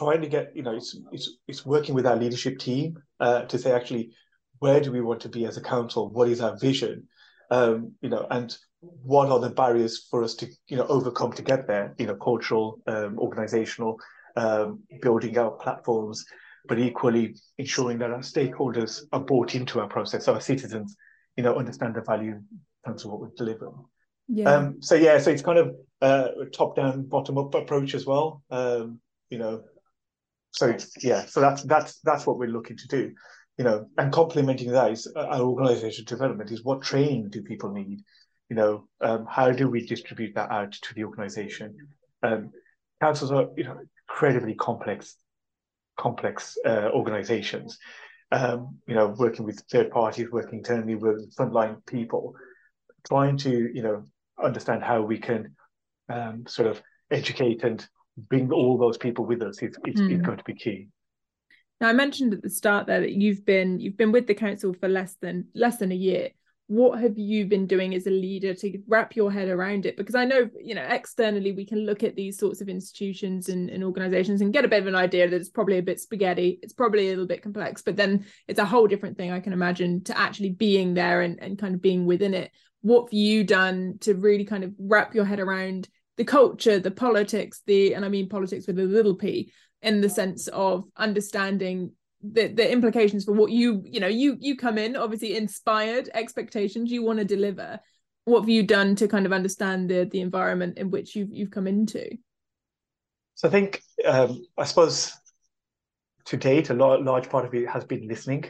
trying 0.00 0.22
to 0.22 0.28
get 0.28 0.56
you 0.56 0.62
know 0.62 0.74
it's 0.74 0.96
it's 1.12 1.28
it's 1.46 1.66
working 1.66 1.94
with 1.94 2.06
our 2.06 2.16
leadership 2.16 2.58
team 2.58 2.98
uh, 3.20 3.42
to 3.42 3.58
say 3.58 3.72
actually 3.72 4.10
where 4.58 4.80
do 4.80 4.92
we 4.92 5.00
want 5.00 5.20
to 5.22 5.28
be 5.28 5.46
as 5.46 5.56
a 5.56 5.62
council? 5.62 6.10
What 6.10 6.28
is 6.28 6.40
our 6.40 6.56
vision? 6.58 7.08
Um, 7.50 7.92
you 8.00 8.08
know 8.08 8.26
and 8.30 8.56
what 8.80 9.28
are 9.30 9.40
the 9.40 9.50
barriers 9.50 10.06
for 10.10 10.22
us 10.24 10.34
to 10.36 10.46
you 10.68 10.76
know 10.76 10.86
overcome 10.86 11.32
to 11.34 11.42
get 11.42 11.66
there? 11.66 11.94
You 11.98 12.06
know 12.06 12.14
cultural 12.14 12.80
um, 12.86 13.18
organizational 13.18 13.98
um, 14.36 14.80
building 15.02 15.36
out 15.36 15.60
platforms 15.60 16.24
but 16.68 16.78
equally 16.78 17.34
ensuring 17.58 17.98
that 17.98 18.10
our 18.10 18.20
stakeholders 18.20 19.00
are 19.12 19.20
bought 19.20 19.54
into 19.54 19.80
our 19.80 19.88
process 19.88 20.26
so 20.26 20.34
our 20.34 20.40
citizens 20.40 20.94
you 21.36 21.42
know 21.42 21.56
understand 21.56 21.94
the 21.94 22.02
value 22.02 22.32
in 22.32 22.44
terms 22.86 23.04
of 23.04 23.10
what 23.10 23.20
we 23.20 23.28
deliver 23.36 23.70
yeah. 24.28 24.48
Um, 24.52 24.80
so 24.80 24.94
yeah 24.94 25.18
so 25.18 25.30
it's 25.30 25.42
kind 25.42 25.58
of 25.58 25.74
uh, 26.00 26.28
a 26.42 26.46
top 26.46 26.76
down 26.76 27.02
bottom 27.04 27.36
up 27.38 27.54
approach 27.54 27.94
as 27.94 28.06
well. 28.06 28.42
Um, 28.50 29.00
you 29.30 29.38
know 29.38 29.62
so 30.52 30.76
yeah, 31.02 31.26
so 31.26 31.40
that's 31.40 31.62
that's 31.62 32.00
that's 32.00 32.26
what 32.26 32.38
we're 32.38 32.48
looking 32.48 32.76
to 32.76 32.88
do, 32.88 33.12
you 33.56 33.64
know, 33.64 33.86
and 33.98 34.12
complementing 34.12 34.70
that 34.72 34.90
is 34.90 35.10
uh, 35.14 35.26
our 35.26 35.42
organization 35.42 36.04
development 36.04 36.50
is 36.50 36.64
what 36.64 36.82
training 36.82 37.30
do 37.30 37.42
people 37.42 37.72
need, 37.72 38.00
you 38.48 38.56
know, 38.56 38.88
um, 39.00 39.26
how 39.28 39.50
do 39.50 39.68
we 39.68 39.86
distribute 39.86 40.34
that 40.34 40.50
out 40.50 40.72
to 40.72 40.94
the 40.94 41.04
organization? 41.04 41.76
Um, 42.22 42.50
councils 43.00 43.30
are 43.30 43.48
you 43.56 43.64
know 43.64 43.78
incredibly 44.08 44.54
complex, 44.54 45.16
complex 45.96 46.58
uh, 46.66 46.90
organizations. 46.92 47.78
Um, 48.32 48.78
you 48.86 48.94
know, 48.94 49.08
working 49.18 49.44
with 49.44 49.60
third 49.72 49.90
parties, 49.90 50.30
working 50.30 50.58
internally 50.58 50.94
with 50.94 51.34
frontline 51.34 51.84
people, 51.86 52.34
trying 53.06 53.36
to 53.38 53.70
you 53.72 53.82
know 53.82 54.04
understand 54.42 54.82
how 54.82 55.02
we 55.02 55.18
can 55.18 55.54
um, 56.08 56.44
sort 56.46 56.68
of 56.68 56.82
educate 57.10 57.62
and 57.62 57.86
bring 58.28 58.52
all 58.52 58.78
those 58.78 58.98
people 58.98 59.24
with 59.24 59.42
us 59.42 59.62
is, 59.62 59.76
is, 59.86 60.00
mm. 60.00 60.14
is 60.14 60.22
going 60.22 60.38
to 60.38 60.44
be 60.44 60.54
key. 60.54 60.88
Now 61.80 61.88
I 61.88 61.92
mentioned 61.92 62.34
at 62.34 62.42
the 62.42 62.50
start 62.50 62.86
there 62.86 63.00
that 63.00 63.12
you've 63.12 63.44
been 63.46 63.80
you've 63.80 63.96
been 63.96 64.12
with 64.12 64.26
the 64.26 64.34
council 64.34 64.74
for 64.74 64.88
less 64.88 65.16
than 65.22 65.46
less 65.54 65.78
than 65.78 65.92
a 65.92 65.96
year. 65.96 66.30
What 66.66 67.00
have 67.00 67.18
you 67.18 67.46
been 67.46 67.66
doing 67.66 67.96
as 67.96 68.06
a 68.06 68.10
leader 68.10 68.54
to 68.54 68.78
wrap 68.86 69.16
your 69.16 69.32
head 69.32 69.48
around 69.48 69.86
it? 69.86 69.96
Because 69.96 70.14
I 70.14 70.24
know, 70.24 70.48
you 70.62 70.76
know, 70.76 70.84
externally 70.88 71.50
we 71.50 71.66
can 71.66 71.80
look 71.80 72.04
at 72.04 72.14
these 72.14 72.38
sorts 72.38 72.60
of 72.60 72.68
institutions 72.68 73.48
and, 73.48 73.68
and 73.70 73.82
organizations 73.82 74.40
and 74.40 74.52
get 74.52 74.64
a 74.64 74.68
bit 74.68 74.82
of 74.82 74.86
an 74.86 74.94
idea 74.94 75.28
that 75.28 75.34
it's 75.34 75.48
probably 75.48 75.78
a 75.78 75.82
bit 75.82 75.98
spaghetti, 75.98 76.60
it's 76.62 76.72
probably 76.72 77.08
a 77.08 77.10
little 77.10 77.26
bit 77.26 77.42
complex, 77.42 77.82
but 77.82 77.96
then 77.96 78.24
it's 78.46 78.60
a 78.60 78.64
whole 78.64 78.86
different 78.86 79.16
thing, 79.16 79.32
I 79.32 79.40
can 79.40 79.52
imagine, 79.52 80.04
to 80.04 80.16
actually 80.16 80.50
being 80.50 80.94
there 80.94 81.22
and, 81.22 81.42
and 81.42 81.58
kind 81.58 81.74
of 81.74 81.82
being 81.82 82.06
within 82.06 82.34
it. 82.34 82.52
What 82.82 83.06
have 83.06 83.14
you 83.14 83.42
done 83.42 83.96
to 84.02 84.14
really 84.14 84.44
kind 84.44 84.62
of 84.62 84.72
wrap 84.78 85.12
your 85.12 85.24
head 85.24 85.40
around 85.40 85.88
the 86.20 86.24
culture, 86.26 86.78
the 86.78 86.90
politics, 86.90 87.62
the 87.66 87.94
and 87.94 88.04
I 88.04 88.10
mean 88.10 88.28
politics 88.28 88.66
with 88.66 88.78
a 88.78 88.82
little 88.82 89.14
p, 89.14 89.50
in 89.80 90.02
the 90.02 90.10
sense 90.10 90.48
of 90.48 90.84
understanding 90.94 91.92
the 92.22 92.48
the 92.48 92.70
implications 92.70 93.24
for 93.24 93.32
what 93.32 93.50
you 93.50 93.82
you 93.86 94.00
know 94.00 94.06
you 94.06 94.36
you 94.38 94.54
come 94.54 94.76
in 94.76 94.96
obviously 94.96 95.34
inspired 95.34 96.10
expectations 96.12 96.92
you 96.92 97.02
want 97.02 97.20
to 97.20 97.24
deliver. 97.24 97.80
What 98.26 98.40
have 98.40 98.50
you 98.50 98.64
done 98.64 98.96
to 98.96 99.08
kind 99.08 99.24
of 99.24 99.32
understand 99.32 99.88
the 99.88 100.10
the 100.12 100.20
environment 100.20 100.76
in 100.76 100.90
which 100.90 101.16
you've 101.16 101.32
you've 101.32 101.50
come 101.50 101.66
into? 101.66 102.06
So 103.36 103.48
I 103.48 103.50
think 103.50 103.80
um, 104.04 104.42
I 104.58 104.64
suppose 104.64 105.14
to 106.26 106.36
date 106.36 106.68
a 106.68 106.74
large, 106.74 107.00
large 107.02 107.30
part 107.30 107.46
of 107.46 107.54
it 107.54 107.66
has 107.66 107.86
been 107.86 108.06
listening, 108.08 108.44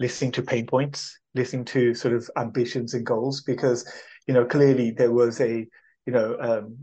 listening 0.00 0.32
to 0.32 0.42
pain 0.42 0.66
points, 0.66 1.20
listening 1.36 1.66
to 1.66 1.94
sort 1.94 2.14
of 2.14 2.28
ambitions 2.36 2.94
and 2.94 3.06
goals 3.06 3.42
because 3.42 3.88
you 4.26 4.34
know 4.34 4.44
clearly 4.44 4.90
there 4.90 5.12
was 5.12 5.40
a 5.40 5.68
you 6.04 6.12
know 6.12 6.36
um, 6.40 6.76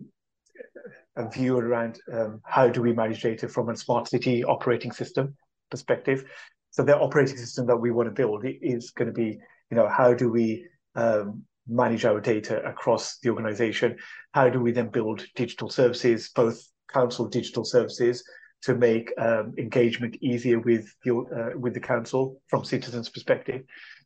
a 1.15 1.29
view 1.29 1.57
around 1.57 1.99
um, 2.11 2.41
how 2.43 2.67
do 2.67 2.81
we 2.81 2.93
manage 2.93 3.21
data 3.21 3.47
from 3.47 3.69
a 3.69 3.77
smart 3.77 4.07
city 4.07 4.43
operating 4.43 4.91
system 4.91 5.35
perspective. 5.69 6.25
So 6.71 6.83
the 6.83 6.97
operating 6.97 7.37
system 7.37 7.67
that 7.67 7.77
we 7.77 7.91
want 7.91 8.07
to 8.07 8.11
build 8.11 8.45
is 8.45 8.91
going 8.91 9.07
to 9.07 9.13
be, 9.13 9.37
you 9.69 9.77
know, 9.77 9.87
how 9.87 10.13
do 10.13 10.31
we 10.31 10.65
um, 10.95 11.43
manage 11.67 12.05
our 12.05 12.19
data 12.19 12.63
across 12.63 13.19
the 13.19 13.29
organization? 13.29 13.97
How 14.33 14.49
do 14.49 14.59
we 14.59 14.71
then 14.71 14.89
build 14.89 15.25
digital 15.35 15.69
services, 15.69 16.31
both 16.35 16.59
council 16.91 17.27
digital 17.27 17.63
services, 17.63 18.23
to 18.63 18.75
make 18.75 19.11
um, 19.17 19.53
engagement 19.57 20.15
easier 20.21 20.59
with 20.59 20.85
the 21.03 21.11
uh, 21.15 21.57
with 21.59 21.73
the 21.73 21.79
council 21.79 22.41
from 22.47 22.63
citizens' 22.63 23.09
perspective, 23.09 23.61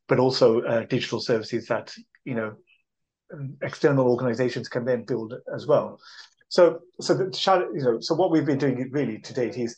but 0.07 0.19
also 0.19 0.61
uh, 0.61 0.83
digital 0.85 1.19
services 1.19 1.67
that 1.67 1.93
you 2.25 2.33
know 2.33 2.53
external 3.61 4.07
organizations 4.07 4.67
can 4.67 4.83
then 4.83 5.03
build 5.05 5.33
as 5.53 5.67
well. 5.67 5.99
So, 6.49 6.79
so 7.01 7.13
the 7.13 7.69
you 7.73 7.81
know, 7.81 7.99
so 7.99 8.15
what 8.15 8.31
we've 8.31 8.45
been 8.45 8.57
doing 8.57 8.89
really 8.91 9.19
to 9.19 9.33
date 9.33 9.57
is 9.57 9.75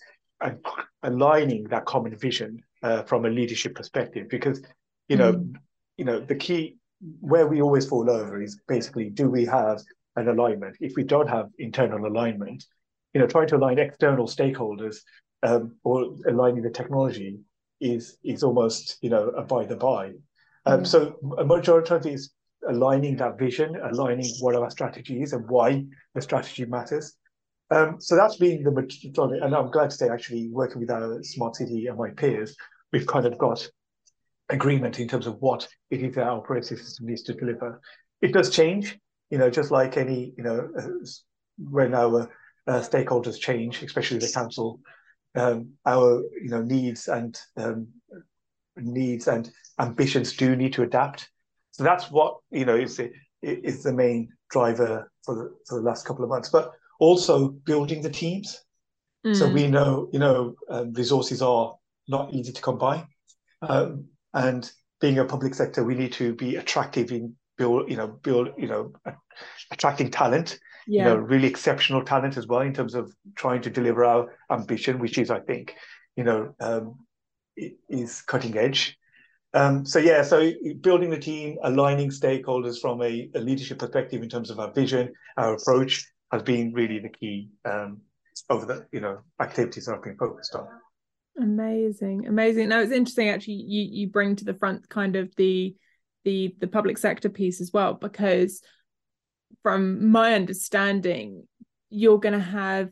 aligning 1.04 1.66
that 1.66 1.86
common 1.86 2.16
vision 2.16 2.64
uh, 2.84 3.04
from 3.04 3.26
a 3.26 3.30
leadership 3.30 3.76
perspective, 3.76 4.28
because 4.30 4.62
you 5.08 5.18
know, 5.18 5.34
mm. 5.34 5.56
you 5.98 6.06
know, 6.06 6.20
the 6.20 6.36
key 6.36 6.78
where 7.22 7.48
we 7.48 7.62
always 7.62 7.88
fall 7.88 8.10
over 8.10 8.42
is 8.42 8.60
basically 8.68 9.10
do 9.10 9.30
we 9.30 9.46
have 9.46 9.82
an 10.16 10.28
alignment? 10.28 10.78
If 10.80 10.94
we 10.96 11.04
don't 11.04 11.30
have 11.30 11.50
internal 11.58 12.06
alignment, 12.06 12.66
you 13.14 13.22
know, 13.22 13.28
trying 13.28 13.48
to 13.48 13.58
align 13.58 13.80
external 13.80 14.28
stakeholders 14.28 14.98
um, 15.44 15.76
or 15.84 16.16
aligning 16.28 16.64
the 16.64 16.70
technology 16.70 17.40
is 17.82 18.18
is 18.24 18.44
almost 18.44 18.98
you 19.02 19.10
know 19.10 19.30
a 19.30 19.42
by 19.42 19.66
the 19.66 19.76
by. 19.76 20.12
Um, 20.66 20.82
mm. 20.82 20.88
So 20.88 21.16
a 21.38 21.46
majority 21.46 21.94
of 21.96 22.04
these 22.04 22.32
aligning 22.70 23.18
that 23.18 23.38
vision, 23.38 23.76
aligning 23.92 24.32
what 24.40 24.56
our 24.56 24.70
strategy 24.70 25.22
is 25.22 25.34
and 25.34 25.48
why 25.50 25.84
the 26.16 26.22
strategy 26.22 26.66
matters. 26.66 27.16
Um, 27.72 27.98
so 28.00 28.16
that's 28.16 28.38
been 28.38 28.64
the 28.64 28.72
majority, 28.72 29.40
and 29.44 29.54
I'm 29.54 29.70
glad 29.70 29.92
to 29.92 29.96
say, 29.96 30.10
actually, 30.10 30.50
working 30.52 30.80
with 30.82 30.90
our 30.90 31.22
smart 31.24 31.56
city 31.56 31.88
and 31.88 31.98
my 31.98 32.10
peers, 32.12 32.56
we've 32.92 33.06
kind 33.06 33.26
of 33.26 33.38
got 33.38 33.68
agreement 34.50 35.00
in 35.00 35.08
terms 35.08 35.28
of 35.28 35.36
what 35.40 35.68
it 35.92 36.02
is 36.02 36.18
our 36.18 36.32
operating 36.32 36.78
system 36.78 37.06
needs 37.06 37.24
to 37.24 37.34
deliver. 37.34 37.80
It 38.22 38.34
does 38.34 38.50
change, 38.50 38.98
you 39.30 39.38
know, 39.38 39.50
just 39.50 39.70
like 39.72 39.98
any, 39.98 40.34
you 40.38 40.44
know, 40.44 40.70
uh, 40.78 40.88
when 41.58 41.94
our 41.94 42.30
uh, 42.68 42.82
stakeholders 42.82 43.40
change, 43.40 43.84
especially 43.84 44.18
the 44.18 44.32
council, 44.34 44.80
um, 45.36 45.74
our, 45.86 46.24
you 46.42 46.50
know, 46.50 46.64
needs 46.64 47.08
and 47.08 47.40
um, 47.58 47.88
needs 48.76 49.28
and 49.28 49.52
ambitions 49.80 50.36
do 50.36 50.56
need 50.56 50.74
to 50.74 50.84
adapt. 50.84 51.30
So 51.80 51.86
that's 51.86 52.12
what 52.12 52.36
you 52.52 52.66
know 52.66 52.76
is 52.76 52.98
the, 52.98 53.10
is 53.42 53.84
the 53.84 53.94
main 53.94 54.28
driver 54.50 55.10
for 55.24 55.34
the 55.34 55.56
for 55.66 55.80
the 55.80 55.86
last 55.86 56.06
couple 56.06 56.26
of 56.26 56.30
months. 56.30 56.50
But 56.50 56.74
also 57.00 57.48
building 57.48 58.02
the 58.02 58.10
teams. 58.10 58.60
Mm. 59.26 59.34
So 59.34 59.48
we 59.48 59.68
know 59.68 60.10
you 60.12 60.20
know 60.20 60.56
um, 60.70 60.92
resources 60.92 61.42
are 61.42 61.74
not 62.10 62.34
easy 62.34 62.52
to 62.52 62.62
come 62.62 62.78
by, 62.78 63.06
um, 63.62 64.10
and 64.34 64.70
being 65.00 65.20
a 65.20 65.24
public 65.24 65.56
sector, 65.56 65.86
we 65.86 65.96
need 65.96 66.12
to 66.12 66.36
be 66.36 66.58
attractive 66.58 67.14
in 67.14 67.34
build, 67.58 67.90
you 67.90 67.96
know, 67.96 68.08
build, 68.08 68.50
you 68.58 68.68
know, 68.68 68.92
attracting 69.72 70.12
talent, 70.12 70.60
yeah. 70.86 71.04
you 71.04 71.10
know, 71.10 71.16
really 71.16 71.48
exceptional 71.48 72.04
talent 72.04 72.36
as 72.36 72.46
well 72.46 72.60
in 72.60 72.74
terms 72.74 72.94
of 72.94 73.14
trying 73.36 73.62
to 73.62 73.70
deliver 73.70 74.04
our 74.04 74.36
ambition, 74.52 75.00
which 75.00 75.18
is, 75.18 75.32
I 75.32 75.40
think, 75.40 75.76
you 76.18 76.26
know, 76.26 76.54
um, 76.60 77.06
is 77.56 78.22
cutting 78.22 78.58
edge. 78.58 78.99
Um, 79.53 79.86
so 79.86 79.98
yeah, 79.98 80.22
so 80.22 80.51
building 80.82 81.10
the 81.10 81.18
team, 81.18 81.58
aligning 81.63 82.10
stakeholders 82.10 82.79
from 82.79 83.01
a, 83.01 83.29
a, 83.34 83.39
leadership 83.39 83.79
perspective 83.79 84.22
in 84.22 84.29
terms 84.29 84.51
of 84.51 84.60
our 84.60 84.72
vision, 84.72 85.12
our 85.38 85.56
approach 85.56 86.06
has 86.32 86.44
been 86.44 86.72
really 86.72 87.00
the 87.00 87.10
key 87.10 87.50
um, 87.65 88.01
over 88.50 88.65
the 88.65 88.86
you 88.91 89.00
know 89.00 89.20
activities 89.41 89.86
that 89.86 89.96
I've 89.96 90.03
been 90.03 90.18
focused 90.18 90.53
on. 90.53 90.68
Amazing, 91.41 92.27
amazing. 92.27 92.70
Now 92.70 92.82
it's 92.82 92.91
interesting 92.91 93.29
actually. 93.29 93.53
You 93.65 93.88
you 93.91 94.08
bring 94.10 94.36
to 94.36 94.46
the 94.46 94.53
front 94.53 94.88
kind 94.88 95.15
of 95.15 95.36
the 95.36 95.75
the 96.25 96.56
the 96.60 96.68
public 96.68 97.00
sector 97.00 97.29
piece 97.29 97.60
as 97.60 97.72
well 97.74 97.96
because 97.96 98.62
from 99.63 100.12
my 100.12 100.36
understanding, 100.36 101.48
you're 101.89 102.20
going 102.20 102.34
to 102.34 102.39
have 102.39 102.89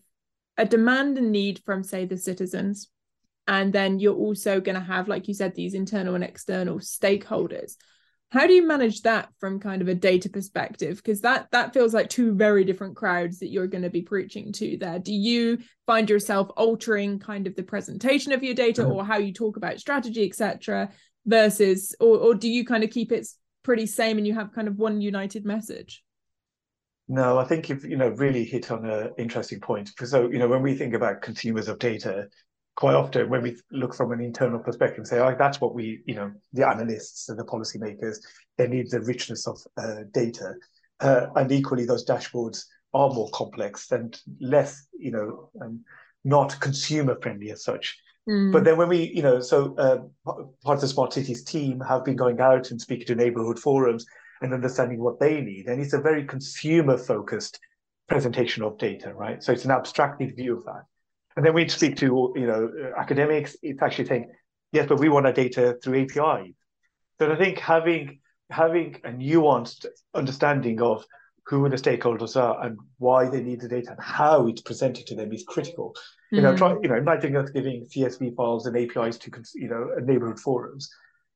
a 0.57 0.65
demand 0.65 1.17
and 1.17 1.31
need 1.31 1.61
from 1.65 1.83
say 1.83 2.05
the 2.05 2.17
citizens 2.17 2.89
and 3.47 3.71
then 3.71 3.99
you're 3.99 4.15
also 4.15 4.59
going 4.59 4.75
to 4.75 4.81
have 4.81 5.07
like 5.07 5.27
you 5.27 5.33
said 5.33 5.55
these 5.55 5.73
internal 5.73 6.15
and 6.15 6.23
external 6.23 6.79
stakeholders 6.79 7.75
how 8.29 8.45
do 8.45 8.53
you 8.53 8.67
manage 8.67 9.03
that 9.03 9.29
from 9.39 9.59
kind 9.59 9.81
of 9.81 9.87
a 9.87 9.95
data 9.95 10.29
perspective 10.29 10.97
because 10.97 11.21
that 11.21 11.47
that 11.51 11.73
feels 11.73 11.93
like 11.93 12.09
two 12.09 12.33
very 12.33 12.63
different 12.63 12.95
crowds 12.95 13.39
that 13.39 13.49
you're 13.49 13.67
going 13.67 13.83
to 13.83 13.89
be 13.89 14.01
preaching 14.01 14.51
to 14.51 14.77
there 14.77 14.99
do 14.99 15.13
you 15.13 15.57
find 15.85 16.09
yourself 16.09 16.49
altering 16.57 17.19
kind 17.19 17.47
of 17.47 17.55
the 17.55 17.63
presentation 17.63 18.33
of 18.33 18.43
your 18.43 18.53
data 18.53 18.81
mm-hmm. 18.81 18.91
or 18.91 19.05
how 19.05 19.17
you 19.17 19.33
talk 19.33 19.57
about 19.57 19.79
strategy 19.79 20.27
etc 20.27 20.89
versus 21.25 21.95
or, 21.99 22.17
or 22.17 22.35
do 22.35 22.49
you 22.49 22.65
kind 22.65 22.83
of 22.83 22.89
keep 22.89 23.11
it 23.11 23.27
pretty 23.63 23.85
same 23.85 24.17
and 24.17 24.27
you 24.27 24.33
have 24.33 24.53
kind 24.53 24.67
of 24.67 24.77
one 24.77 25.01
united 25.01 25.45
message 25.45 26.03
no, 27.09 27.37
I 27.37 27.45
think 27.45 27.69
you've 27.69 27.85
you 27.85 27.95
know 27.95 28.09
really 28.09 28.43
hit 28.43 28.69
on 28.69 28.85
an 28.85 29.13
interesting 29.17 29.61
point. 29.61 29.87
Because 29.87 30.11
so 30.11 30.29
you 30.29 30.39
know 30.39 30.47
when 30.47 30.61
we 30.61 30.75
think 30.75 30.93
about 30.93 31.21
consumers 31.21 31.69
of 31.69 31.79
data, 31.79 32.27
quite 32.77 32.93
often 32.93 33.27
when 33.27 33.41
we 33.41 33.57
look 33.71 33.93
from 33.95 34.11
an 34.11 34.21
internal 34.21 34.59
perspective 34.59 34.99
and 34.99 35.07
say, 35.07 35.19
oh, 35.19 35.35
that's 35.37 35.59
what 35.59 35.73
we, 35.73 35.99
you 36.05 36.13
know, 36.13 36.31
the 36.53 36.65
analysts 36.65 37.27
and 37.27 37.37
the 37.37 37.43
policymakers, 37.43 38.17
they 38.57 38.67
need 38.67 38.89
the 38.91 39.01
richness 39.01 39.47
of 39.47 39.59
uh, 39.77 40.03
data. 40.13 40.53
Uh, 40.99 41.25
and 41.35 41.51
equally, 41.51 41.85
those 41.85 42.05
dashboards 42.05 42.65
are 42.93 43.09
more 43.09 43.29
complex 43.33 43.91
and 43.91 44.21
less, 44.39 44.85
you 44.97 45.11
know, 45.11 45.49
um, 45.59 45.83
not 46.23 46.59
consumer 46.59 47.17
friendly 47.19 47.49
as 47.49 47.63
such. 47.63 47.97
Mm. 48.29 48.51
But 48.51 48.63
then 48.63 48.77
when 48.77 48.89
we, 48.89 49.11
you 49.11 49.23
know, 49.23 49.41
so 49.41 49.75
uh, 49.77 49.97
part 50.63 50.75
of 50.75 50.81
the 50.81 50.87
Smart 50.87 51.13
Cities 51.13 51.43
team 51.43 51.79
have 51.79 52.05
been 52.05 52.15
going 52.15 52.39
out 52.39 52.69
and 52.69 52.79
speaking 52.79 53.07
to 53.07 53.15
neighborhood 53.15 53.57
forums 53.57 54.05
and 54.43 54.53
understanding 54.53 54.99
what 54.99 55.19
they 55.19 55.41
need. 55.41 55.65
And 55.65 55.81
it's 55.81 55.93
a 55.93 56.01
very 56.01 56.25
consumer 56.25 56.95
focused 56.95 57.59
presentation 58.07 58.61
of 58.61 58.77
data, 58.77 59.15
right? 59.15 59.41
So 59.41 59.51
it's 59.51 59.65
an 59.65 59.71
abstracted 59.71 60.35
view 60.35 60.57
of 60.57 60.65
that. 60.65 60.83
And 61.37 61.45
then 61.45 61.53
we'd 61.53 61.71
speak 61.71 61.95
to 61.97 62.33
you 62.35 62.47
know 62.47 62.91
academics. 62.97 63.55
It's 63.61 63.81
actually 63.81 64.05
saying, 64.05 64.31
yes, 64.71 64.87
but 64.89 64.99
we 64.99 65.07
want 65.07 65.27
our 65.27 65.31
data 65.31 65.77
through 65.81 66.01
APIs. 66.01 66.53
So 67.19 67.31
I 67.31 67.35
think 67.35 67.59
having 67.59 68.19
having 68.49 68.99
a 69.03 69.09
nuanced 69.09 69.85
understanding 70.15 70.81
of 70.81 71.05
who 71.45 71.69
the 71.69 71.75
stakeholders 71.77 72.35
are 72.35 72.65
and 72.65 72.77
why 72.97 73.29
they 73.29 73.41
need 73.41 73.61
the 73.61 73.67
data 73.67 73.91
and 73.91 74.01
how 74.01 74.47
it's 74.47 74.61
presented 74.61 75.05
to 75.07 75.15
them 75.15 75.31
is 75.31 75.45
critical. 75.47 75.95
Mm. 76.33 76.37
You 76.37 76.41
know, 76.41 76.57
try 76.57 76.73
mm. 76.73 76.83
you 76.83 76.89
know, 76.89 76.95
imagine 76.95 77.35
us 77.35 77.51
giving 77.51 77.85
CSV 77.85 78.35
files 78.35 78.65
and 78.65 78.75
APIs 78.75 79.19
to 79.19 79.31
you 79.55 79.69
know 79.69 79.89
neighborhood 80.03 80.39
forums. 80.39 80.89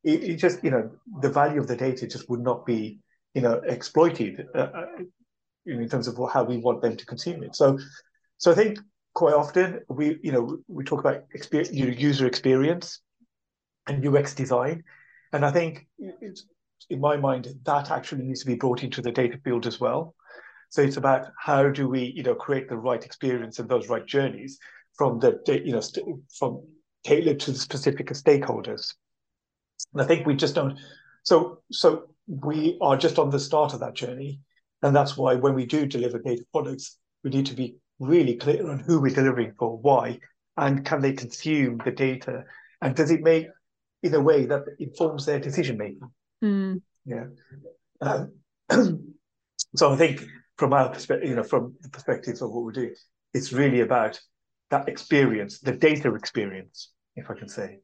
It, 0.03 0.23
it, 0.23 0.35
just 0.37 0.63
you 0.63 0.71
know 0.71 0.89
the 1.21 1.29
value 1.29 1.59
of 1.59 1.67
the 1.67 1.75
data 1.75 2.07
just 2.07 2.27
would 2.27 2.41
not 2.41 2.65
be 2.65 2.99
you 3.35 3.41
know 3.41 3.61
exploited 3.65 4.47
uh, 4.55 4.57
uh 4.57 4.85
in 5.67 5.87
terms 5.87 6.07
of 6.07 6.17
how 6.33 6.43
we 6.43 6.57
want 6.57 6.81
them 6.81 6.97
to 6.97 7.05
consume 7.05 7.43
it. 7.43 7.55
So, 7.55 7.77
so 8.39 8.51
I 8.51 8.55
think 8.55 8.79
quite 9.13 9.33
often 9.33 9.81
we 9.89 10.17
you 10.23 10.31
know 10.31 10.57
we 10.67 10.83
talk 10.83 10.99
about 10.99 11.23
experience, 11.33 11.71
user 11.73 12.25
experience 12.25 13.01
and 13.87 14.05
UX 14.05 14.33
design, 14.33 14.83
and 15.33 15.45
I 15.45 15.51
think 15.51 15.87
in 16.89 16.99
my 16.99 17.17
mind 17.17 17.47
that 17.63 17.91
actually 17.91 18.23
needs 18.23 18.41
to 18.41 18.47
be 18.47 18.55
brought 18.55 18.83
into 18.83 19.01
the 19.01 19.11
data 19.11 19.37
field 19.43 19.67
as 19.67 19.79
well. 19.79 20.15
So 20.69 20.81
it's 20.81 20.97
about 20.97 21.27
how 21.37 21.69
do 21.69 21.87
we 21.89 22.13
you 22.15 22.23
know 22.23 22.35
create 22.35 22.69
the 22.69 22.77
right 22.77 23.03
experience 23.03 23.59
and 23.59 23.67
those 23.67 23.89
right 23.89 24.05
journeys 24.05 24.57
from 24.95 25.19
the 25.19 25.39
you 25.47 25.73
know 25.73 25.81
from 26.37 26.61
tailored 27.03 27.39
to 27.41 27.51
the 27.51 27.57
specific 27.57 28.07
stakeholders. 28.07 28.93
And 29.93 30.01
I 30.01 30.05
think 30.05 30.25
we 30.25 30.35
just 30.35 30.55
don't. 30.55 30.79
So 31.23 31.61
so 31.71 32.07
we 32.27 32.77
are 32.81 32.95
just 32.95 33.19
on 33.19 33.29
the 33.29 33.39
start 33.39 33.73
of 33.73 33.79
that 33.81 33.95
journey, 33.95 34.39
and 34.81 34.95
that's 34.95 35.17
why 35.17 35.35
when 35.35 35.53
we 35.53 35.65
do 35.65 35.85
deliver 35.85 36.19
data 36.19 36.45
products, 36.51 36.97
we 37.23 37.29
need 37.29 37.47
to 37.47 37.55
be 37.55 37.75
really 38.01 38.35
clear 38.35 38.69
on 38.69 38.79
who 38.79 38.99
we're 38.99 39.13
delivering 39.13 39.53
for, 39.57 39.77
why, 39.77 40.19
and 40.57 40.83
can 40.83 41.01
they 41.01 41.13
consume 41.13 41.79
the 41.85 41.91
data, 41.91 42.43
and 42.81 42.95
does 42.95 43.11
it 43.11 43.21
make 43.21 43.47
in 44.03 44.13
a 44.15 44.19
way 44.19 44.45
that 44.45 44.63
informs 44.79 45.25
their 45.25 45.39
decision 45.39 45.77
making? 45.77 46.11
Mm. 46.43 46.81
Yeah. 47.05 47.25
Um, 48.01 48.33
so 49.75 49.93
I 49.93 49.95
think 49.95 50.23
from 50.57 50.73
our 50.73 50.89
perspective, 50.89 51.29
you 51.29 51.35
know, 51.35 51.43
from 51.43 51.75
the 51.81 51.89
perspective 51.89 52.41
of 52.41 52.51
what 52.51 52.65
we 52.65 52.73
do, 52.73 52.93
it's 53.33 53.53
really 53.53 53.81
about 53.81 54.19
that 54.71 54.89
experience, 54.89 55.59
the 55.59 55.73
data 55.73 56.13
experience, 56.15 56.91
if 57.15 57.29
I 57.29 57.35
can 57.35 57.47
say. 57.47 57.79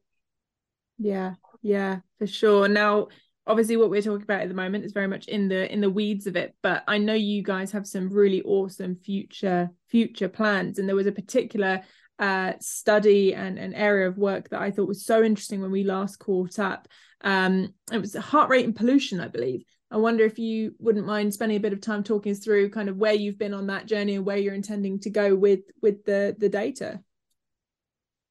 Yeah, 0.98 1.34
yeah, 1.62 2.00
for 2.18 2.26
sure. 2.26 2.66
Now, 2.66 3.08
obviously 3.48 3.76
what 3.76 3.90
we're 3.90 4.02
talking 4.02 4.22
about 4.22 4.42
at 4.42 4.48
the 4.48 4.54
moment 4.54 4.84
is 4.84 4.92
very 4.92 5.08
much 5.08 5.26
in 5.26 5.48
the 5.48 5.72
in 5.72 5.80
the 5.80 5.90
weeds 5.90 6.26
of 6.26 6.36
it 6.36 6.54
but 6.62 6.84
i 6.86 6.98
know 6.98 7.14
you 7.14 7.42
guys 7.42 7.72
have 7.72 7.86
some 7.86 8.08
really 8.10 8.42
awesome 8.42 8.94
future 8.94 9.70
future 9.88 10.28
plans. 10.28 10.78
And 10.78 10.88
there 10.88 10.96
was 10.96 11.06
a 11.06 11.12
particular 11.12 11.82
uh, 12.18 12.54
study 12.60 13.32
and 13.32 13.58
an 13.58 13.74
area 13.74 14.08
of 14.08 14.18
work 14.18 14.48
that 14.50 14.60
i 14.60 14.70
thought 14.70 14.88
was 14.88 15.04
so 15.04 15.22
interesting 15.22 15.60
when 15.60 15.70
we 15.70 15.84
last 15.84 16.16
caught 16.16 16.58
up. 16.58 16.88
Um, 17.20 17.74
it 17.92 17.98
was 17.98 18.14
heart 18.14 18.48
rate 18.50 18.64
and 18.64 18.76
pollution 18.76 19.20
i 19.20 19.28
believe. 19.28 19.64
I 19.90 19.96
wonder 19.96 20.24
if 20.24 20.38
you 20.38 20.74
wouldn't 20.78 21.06
mind 21.06 21.32
spending 21.32 21.56
a 21.56 21.60
bit 21.60 21.72
of 21.72 21.80
time 21.80 22.04
talking 22.04 22.32
us 22.32 22.40
through 22.40 22.70
kind 22.70 22.88
of 22.88 22.98
where 22.98 23.14
you've 23.14 23.38
been 23.38 23.54
on 23.54 23.68
that 23.68 23.86
journey 23.86 24.16
and 24.16 24.26
where 24.26 24.36
you're 24.36 24.54
intending 24.54 25.00
to 25.00 25.10
go 25.10 25.34
with 25.34 25.60
with 25.80 26.04
the 26.04 26.36
the 26.38 26.48
data. 26.48 27.00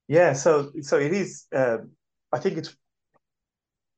Yeah 0.08 0.34
so 0.34 0.72
so 0.82 0.98
it 0.98 1.14
is 1.14 1.46
uh, 1.54 1.78
i 2.32 2.40
think 2.40 2.58
it's 2.58 2.76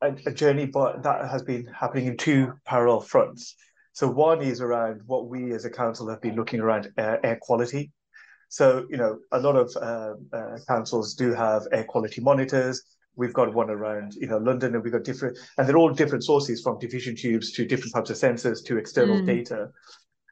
a, 0.01 0.13
a 0.25 0.31
journey, 0.31 0.65
but 0.65 1.03
that 1.03 1.29
has 1.29 1.43
been 1.43 1.65
happening 1.65 2.07
in 2.07 2.17
two 2.17 2.53
parallel 2.65 3.01
fronts. 3.01 3.55
So 3.93 4.07
one 4.07 4.41
is 4.41 4.61
around 4.61 5.01
what 5.05 5.27
we 5.27 5.51
as 5.53 5.65
a 5.65 5.69
council 5.69 6.09
have 6.09 6.21
been 6.21 6.35
looking 6.35 6.59
around 6.59 6.89
air, 6.97 7.19
air 7.25 7.39
quality. 7.41 7.91
So 8.47 8.85
you 8.89 8.97
know, 8.97 9.19
a 9.31 9.39
lot 9.39 9.55
of 9.55 9.75
uh, 9.75 10.13
uh, 10.35 10.57
councils 10.67 11.13
do 11.13 11.33
have 11.33 11.63
air 11.71 11.83
quality 11.83 12.21
monitors. 12.21 12.81
We've 13.15 13.33
got 13.33 13.53
one 13.53 13.69
around 13.69 14.15
you 14.15 14.27
know 14.27 14.37
London, 14.37 14.73
and 14.73 14.83
we've 14.83 14.93
got 14.93 15.03
different, 15.03 15.37
and 15.57 15.67
they're 15.67 15.77
all 15.77 15.89
different 15.91 16.23
sources 16.23 16.61
from 16.61 16.79
diffusion 16.79 17.15
tubes 17.15 17.51
to 17.53 17.65
different 17.65 17.93
types 17.93 18.09
of 18.09 18.15
sensors 18.17 18.63
to 18.65 18.77
external 18.77 19.17
mm. 19.17 19.25
data. 19.25 19.69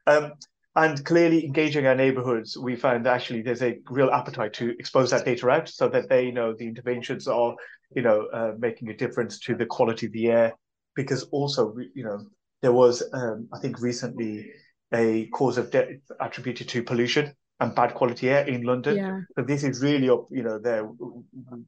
Um, 0.07 0.33
and 0.77 1.03
clearly 1.03 1.43
engaging 1.43 1.87
our 1.87 1.95
neighborhoods, 1.95 2.55
we 2.55 2.75
found 2.75 3.07
actually 3.07 3.41
there's 3.41 3.63
a 3.63 3.79
real 3.89 4.11
appetite 4.11 4.53
to 4.53 4.75
expose 4.77 5.09
that 5.09 5.25
data 5.25 5.49
out 5.49 5.67
so 5.67 5.89
that 5.89 6.07
they 6.07 6.29
know 6.29 6.53
the 6.53 6.67
interventions 6.67 7.27
are, 7.27 7.55
you 7.95 8.01
know, 8.01 8.27
uh, 8.33 8.53
making 8.57 8.89
a 8.89 8.97
difference 8.97 9.39
to 9.39 9.55
the 9.55 9.65
quality 9.65 10.07
of 10.07 10.13
the 10.13 10.27
air. 10.27 10.53
Because 10.95 11.23
also, 11.25 11.75
you 11.93 12.03
know, 12.03 12.25
there 12.61 12.73
was, 12.73 13.03
um, 13.13 13.47
I 13.53 13.59
think 13.59 13.79
recently, 13.81 14.51
a 14.93 15.27
cause 15.27 15.57
of 15.57 15.69
death 15.69 15.89
attributed 16.19 16.69
to 16.69 16.81
pollution 16.81 17.33
and 17.59 17.75
bad 17.75 17.93
quality 17.93 18.29
air 18.29 18.47
in 18.47 18.63
London. 18.63 18.97
Yeah. 18.97 19.19
So 19.35 19.43
this 19.43 19.63
is 19.63 19.81
really 19.81 20.09
up, 20.09 20.27
you 20.31 20.43
know, 20.43 20.57
there 20.57 20.89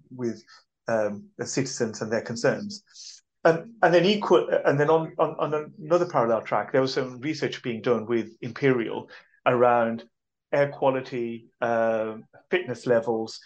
with 0.10 0.42
um, 0.88 1.26
the 1.38 1.46
citizens 1.46 2.02
and 2.02 2.12
their 2.12 2.22
concerns. 2.22 2.84
And, 3.44 3.74
and 3.82 3.94
then 3.94 4.06
equal, 4.06 4.50
and 4.66 4.80
then 4.80 4.90
on, 4.90 5.14
on, 5.18 5.36
on 5.40 5.74
another 5.80 6.08
parallel 6.08 6.42
track, 6.42 6.72
there 6.72 6.82
was 6.82 6.94
some 6.94 7.20
research 7.20 7.62
being 7.62 7.82
done 7.82 8.06
with 8.06 8.36
Imperial 8.42 9.10
around 9.46 10.04
air 10.52 10.70
quality, 10.70 11.50
um, 11.62 12.24
fitness 12.50 12.86
levels, 12.86 13.40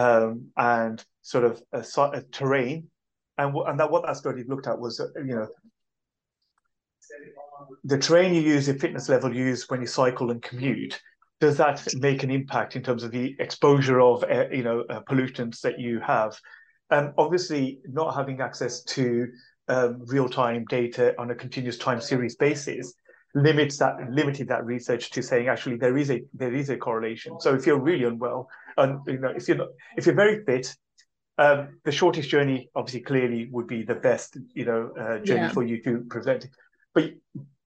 um, 0.00 0.46
and 0.56 1.04
sort 1.22 1.44
of 1.44 1.62
a, 1.72 1.84
a 2.18 2.22
terrain. 2.32 2.88
And, 3.38 3.54
and 3.54 3.80
that 3.80 3.90
what 3.90 4.04
that 4.06 4.16
study 4.16 4.44
looked 4.46 4.66
at 4.66 4.78
was, 4.78 5.00
uh, 5.00 5.08
you 5.16 5.34
know, 5.36 5.48
the 7.84 7.98
terrain 7.98 8.34
you 8.34 8.40
use, 8.40 8.66
the 8.66 8.74
fitness 8.74 9.08
level 9.08 9.34
you 9.34 9.44
use 9.44 9.68
when 9.68 9.80
you 9.80 9.86
cycle 9.86 10.30
and 10.30 10.42
commute, 10.42 11.00
does 11.40 11.56
that 11.56 11.86
make 11.94 12.22
an 12.22 12.30
impact 12.30 12.76
in 12.76 12.82
terms 12.82 13.02
of 13.02 13.10
the 13.10 13.34
exposure 13.38 14.00
of, 14.00 14.24
uh, 14.24 14.48
you 14.50 14.62
know, 14.62 14.84
uh, 14.90 15.00
pollutants 15.08 15.60
that 15.60 15.78
you 15.78 16.00
have? 16.00 16.36
Um, 16.90 17.12
obviously, 17.16 17.80
not 17.84 18.14
having 18.14 18.40
access 18.40 18.82
to 18.84 19.26
um, 19.68 20.02
real-time 20.06 20.64
data 20.68 21.14
on 21.18 21.30
a 21.30 21.34
continuous 21.34 21.78
time 21.78 22.00
series 22.00 22.36
basis 22.36 22.94
limits 23.34 23.78
that 23.78 23.94
limited 24.10 24.48
that 24.48 24.64
research 24.64 25.10
to 25.10 25.22
saying 25.22 25.48
actually 25.48 25.76
there 25.76 25.96
is 25.96 26.10
a 26.10 26.22
there 26.34 26.54
is 26.54 26.70
a 26.70 26.76
correlation. 26.76 27.40
So 27.40 27.54
if 27.54 27.66
you're 27.66 27.78
really 27.78 28.04
unwell, 28.04 28.48
and 28.80 29.00
you 29.06 29.18
know 29.18 29.32
if 29.34 29.48
you're 29.48 29.56
not, 29.56 29.68
if 29.96 30.06
you're 30.06 30.14
very 30.14 30.44
fit, 30.44 30.74
um, 31.38 31.80
the 31.84 31.92
shortest 31.92 32.28
journey 32.28 32.68
obviously 32.74 33.00
clearly 33.00 33.48
would 33.50 33.66
be 33.66 33.82
the 33.82 33.94
best 33.94 34.36
you 34.54 34.64
know 34.64 34.90
uh, 34.98 35.18
journey 35.18 35.42
yeah. 35.42 35.52
for 35.52 35.62
you 35.62 35.82
to 35.82 36.04
prevent. 36.10 36.46
but 36.94 37.12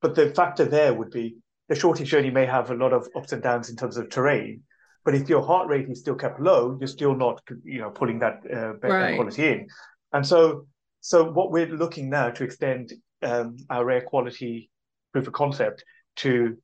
but 0.00 0.14
the 0.14 0.30
factor 0.30 0.64
there 0.64 0.92
would 0.92 1.10
be 1.10 1.36
the 1.68 1.74
shortest 1.74 2.10
journey 2.10 2.30
may 2.30 2.44
have 2.44 2.70
a 2.70 2.74
lot 2.74 2.92
of 2.92 3.08
ups 3.16 3.32
and 3.32 3.42
downs 3.42 3.70
in 3.70 3.76
terms 3.76 3.96
of 3.96 4.10
terrain, 4.10 4.62
but 5.04 5.14
if 5.14 5.28
your 5.28 5.42
heart 5.42 5.68
rate 5.68 5.88
is 5.88 6.00
still 6.00 6.14
kept 6.14 6.40
low, 6.40 6.76
you're 6.78 6.86
still 6.86 7.14
not 7.14 7.42
you 7.64 7.80
know 7.80 7.90
pulling 7.90 8.18
that 8.18 8.42
uh, 8.52 8.74
right. 8.76 9.16
quality 9.16 9.48
in, 9.48 9.68
and 10.12 10.26
so 10.26 10.66
so 11.00 11.30
what 11.30 11.50
we're 11.50 11.66
looking 11.66 12.08
now 12.08 12.30
to 12.30 12.44
extend 12.44 12.92
um, 13.22 13.56
our 13.70 13.90
air 13.90 14.02
quality 14.02 14.70
proof 15.12 15.26
of 15.26 15.32
concept 15.32 15.84
to 16.16 16.56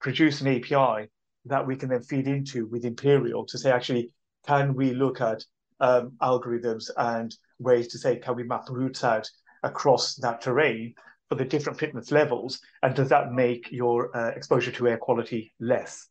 produce 0.00 0.40
an 0.40 0.48
API 0.48 1.08
that 1.46 1.66
we 1.66 1.76
can 1.76 1.88
then 1.88 2.02
feed 2.02 2.26
into 2.26 2.66
with 2.66 2.84
Imperial 2.84 3.44
to 3.46 3.58
say, 3.58 3.70
actually, 3.70 4.10
can 4.46 4.74
we 4.74 4.92
look 4.92 5.20
at 5.20 5.44
um, 5.80 6.12
algorithms 6.20 6.90
and 6.96 7.34
ways 7.58 7.88
to 7.88 7.98
say, 7.98 8.16
can 8.16 8.36
we 8.36 8.44
map 8.44 8.68
routes 8.68 9.04
out 9.04 9.28
across 9.62 10.14
that 10.16 10.40
terrain 10.40 10.94
for 11.28 11.34
the 11.34 11.44
different 11.44 11.78
fitness 11.78 12.10
levels? 12.10 12.60
And 12.82 12.94
does 12.94 13.08
that 13.08 13.32
make 13.32 13.70
your 13.70 14.16
uh, 14.16 14.30
exposure 14.30 14.72
to 14.72 14.88
air 14.88 14.98
quality 14.98 15.52
less? 15.60 16.08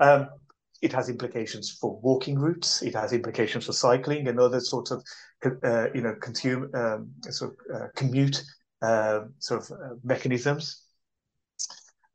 Um, 0.00 0.28
it 0.82 0.92
has 0.92 1.08
implications 1.08 1.70
for 1.80 1.98
walking 2.02 2.38
routes. 2.38 2.82
It 2.82 2.94
has 2.94 3.12
implications 3.12 3.66
for 3.66 3.72
cycling 3.72 4.28
and 4.28 4.38
other 4.38 4.60
sorts 4.60 4.90
of, 4.90 5.02
uh, 5.62 5.86
you 5.94 6.02
know, 6.02 6.14
consume 6.20 6.70
um, 6.74 7.10
sort 7.30 7.52
of 7.52 7.74
uh, 7.74 7.86
commute 7.96 8.42
uh, 8.82 9.20
sort 9.38 9.62
of 9.62 9.70
uh, 9.72 9.94
mechanisms. 10.02 10.83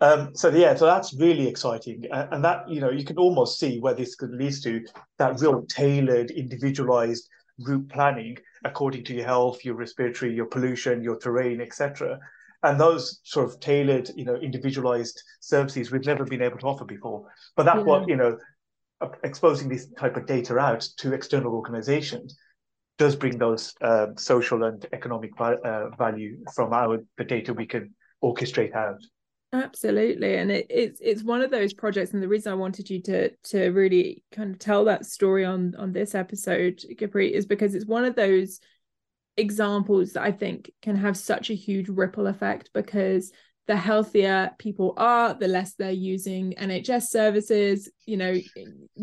Um, 0.01 0.33
so 0.33 0.49
yeah, 0.49 0.75
so 0.75 0.85
that's 0.85 1.13
really 1.13 1.47
exciting, 1.47 2.05
and 2.11 2.43
that 2.43 2.69
you 2.69 2.79
know 2.79 2.89
you 2.89 3.03
can 3.03 3.17
almost 3.17 3.59
see 3.59 3.79
where 3.79 3.93
this 3.93 4.15
could 4.15 4.31
lead 4.31 4.53
to 4.63 4.85
that 5.17 5.39
real 5.41 5.65
tailored, 5.65 6.31
individualized 6.31 7.27
route 7.59 7.89
planning 7.89 8.37
according 8.63 9.03
to 9.05 9.13
your 9.13 9.25
health, 9.25 9.63
your 9.65 9.75
respiratory, 9.75 10.33
your 10.33 10.45
pollution, 10.45 11.03
your 11.03 11.17
terrain, 11.17 11.59
etc. 11.61 12.19
And 12.63 12.79
those 12.79 13.19
sort 13.23 13.47
of 13.47 13.59
tailored, 13.59 14.09
you 14.15 14.25
know, 14.25 14.35
individualized 14.35 15.21
services 15.39 15.91
we've 15.91 16.05
never 16.05 16.25
been 16.25 16.41
able 16.41 16.57
to 16.59 16.67
offer 16.67 16.85
before. 16.85 17.25
But 17.55 17.63
that's 17.63 17.77
yeah. 17.77 17.83
what 17.83 18.07
you 18.07 18.15
know, 18.15 18.37
exposing 19.23 19.69
this 19.69 19.87
type 19.97 20.17
of 20.17 20.25
data 20.25 20.57
out 20.57 20.81
to 20.97 21.13
external 21.13 21.53
organizations 21.53 22.37
does 22.97 23.15
bring 23.15 23.37
those 23.37 23.73
uh, 23.81 24.07
social 24.17 24.63
and 24.65 24.85
economic 24.91 25.31
uh, 25.39 25.89
value 25.97 26.37
from 26.53 26.73
our 26.73 26.99
the 27.17 27.23
data 27.23 27.53
we 27.53 27.65
can 27.65 27.93
orchestrate 28.23 28.75
out. 28.75 28.99
Absolutely, 29.51 30.35
and 30.35 30.51
it, 30.51 30.67
it's 30.69 30.99
it's 31.01 31.23
one 31.23 31.41
of 31.41 31.49
those 31.49 31.73
projects, 31.73 32.13
and 32.13 32.21
the 32.21 32.27
reason 32.27 32.51
I 32.51 32.55
wanted 32.55 32.87
you 32.87 33.01
to 33.03 33.29
to 33.45 33.69
really 33.69 34.23
kind 34.31 34.51
of 34.51 34.59
tell 34.59 34.85
that 34.85 35.07
story 35.07 35.43
on 35.43 35.73
on 35.75 35.91
this 35.91 36.13
episode, 36.13 36.83
Gurpreet, 36.97 37.31
is 37.31 37.47
because 37.47 37.73
it's 37.73 37.85
one 37.87 38.05
of 38.05 38.15
those 38.15 38.59
examples 39.37 40.13
that 40.13 40.23
I 40.23 40.31
think 40.31 40.71
can 40.83 40.95
have 40.97 41.17
such 41.17 41.49
a 41.49 41.55
huge 41.55 41.89
ripple 41.89 42.27
effect 42.27 42.69
because 42.73 43.31
the 43.69 43.75
healthier 43.75 44.49
people 44.57 44.95
are, 44.97 45.35
the 45.35 45.47
less 45.47 45.75
they're 45.75 45.91
using 45.91 46.55
NHS 46.55 47.03
services, 47.03 47.87
you 48.07 48.17
know, 48.17 48.35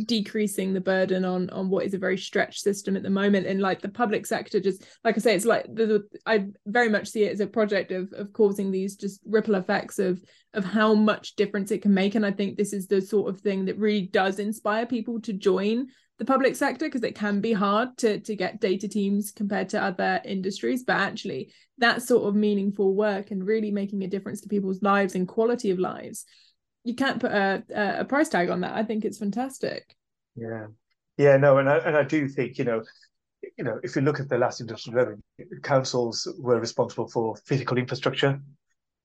decreasing 0.06 0.74
the 0.74 0.80
burden 0.80 1.24
on 1.24 1.48
on 1.50 1.70
what 1.70 1.86
is 1.86 1.94
a 1.94 1.98
very 1.98 2.18
stretched 2.18 2.62
system 2.62 2.96
at 2.96 3.04
the 3.04 3.08
moment. 3.08 3.46
And 3.46 3.60
like 3.60 3.80
the 3.80 3.88
public 3.88 4.26
sector, 4.26 4.58
just 4.58 4.84
like 5.04 5.16
I 5.16 5.20
say, 5.20 5.36
it's 5.36 5.44
like 5.44 5.72
the, 5.72 5.86
the, 5.86 6.08
I 6.26 6.48
very 6.66 6.88
much 6.88 7.06
see 7.06 7.22
it 7.22 7.32
as 7.32 7.38
a 7.38 7.46
project 7.46 7.92
of 7.92 8.12
of 8.12 8.32
causing 8.32 8.72
these 8.72 8.96
just 8.96 9.20
ripple 9.24 9.54
effects 9.54 10.00
of 10.00 10.20
of 10.52 10.64
how 10.64 10.94
much 10.94 11.36
difference 11.36 11.70
it 11.70 11.82
can 11.82 11.94
make. 11.94 12.16
And 12.16 12.26
I 12.26 12.32
think 12.32 12.56
this 12.56 12.72
is 12.72 12.88
the 12.88 13.00
sort 13.00 13.32
of 13.32 13.40
thing 13.40 13.66
that 13.66 13.78
really 13.78 14.08
does 14.08 14.40
inspire 14.40 14.84
people 14.84 15.20
to 15.20 15.32
join 15.32 15.86
the 16.18 16.24
public 16.24 16.56
sector 16.56 16.86
because 16.86 17.02
it 17.02 17.14
can 17.14 17.40
be 17.40 17.52
hard 17.52 17.96
to 17.98 18.20
to 18.20 18.34
get 18.34 18.60
data 18.60 18.88
teams 18.88 19.30
compared 19.30 19.68
to 19.68 19.82
other 19.82 20.20
industries 20.24 20.82
but 20.82 20.96
actually 20.96 21.52
that 21.78 22.02
sort 22.02 22.26
of 22.26 22.34
meaningful 22.34 22.94
work 22.94 23.30
and 23.30 23.46
really 23.46 23.70
making 23.70 24.02
a 24.02 24.08
difference 24.08 24.40
to 24.40 24.48
people's 24.48 24.82
lives 24.82 25.14
and 25.14 25.28
quality 25.28 25.70
of 25.70 25.78
lives 25.78 26.24
you 26.86 26.94
can't 26.94 27.20
put 27.20 27.32
a, 27.32 27.64
a 27.98 28.04
price 28.04 28.28
tag 28.28 28.48
on 28.48 28.60
that. 28.60 28.76
I 28.76 28.84
think 28.84 29.04
it's 29.04 29.18
fantastic. 29.18 29.96
Yeah. 30.36 30.68
Yeah 31.18 31.36
no 31.36 31.58
and 31.58 31.68
I, 31.68 31.78
and 31.78 31.96
I 31.96 32.04
do 32.04 32.28
think 32.28 32.58
you 32.58 32.64
know 32.64 32.84
you 33.58 33.64
know 33.64 33.80
if 33.82 33.96
you 33.96 34.02
look 34.02 34.20
at 34.20 34.28
the 34.28 34.38
last 34.38 34.60
industrial 34.60 34.96
revolution 34.96 35.24
councils 35.62 36.28
were 36.38 36.60
responsible 36.60 37.08
for 37.08 37.36
physical 37.44 37.76
infrastructure. 37.76 38.40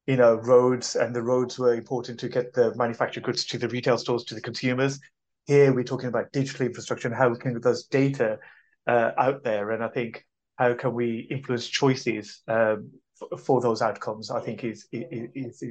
You 0.05 0.17
know 0.17 0.35
roads 0.35 0.95
and 0.95 1.15
the 1.15 1.23
roads 1.23 1.57
were 1.57 1.73
important 1.73 2.19
to 2.19 2.29
get 2.29 2.53
the 2.53 2.75
manufactured 2.75 3.23
goods 3.23 3.45
to 3.45 3.57
the 3.57 3.69
retail 3.69 3.97
stores 3.97 4.25
to 4.25 4.35
the 4.35 4.41
consumers 4.41 4.99
here 5.45 5.73
we're 5.73 5.83
talking 5.83 6.09
about 6.09 6.31
digital 6.31 6.65
infrastructure 6.65 7.07
and 7.07 7.17
how 7.17 7.29
we 7.29 7.37
can 7.37 7.53
get 7.53 7.63
those 7.63 7.85
data 7.85 8.39
uh, 8.87 9.11
out 9.17 9.43
there. 9.43 9.71
And 9.71 9.83
I 9.83 9.87
think 9.87 10.25
how 10.55 10.73
can 10.73 10.93
we 10.93 11.27
influence 11.31 11.67
choices 11.67 12.41
um, 12.47 12.91
for, 13.15 13.37
for, 13.37 13.61
those 13.61 13.81
outcomes? 13.81 14.29
I 14.29 14.41
think 14.41 14.63
is 14.63 14.87
is 14.91 15.63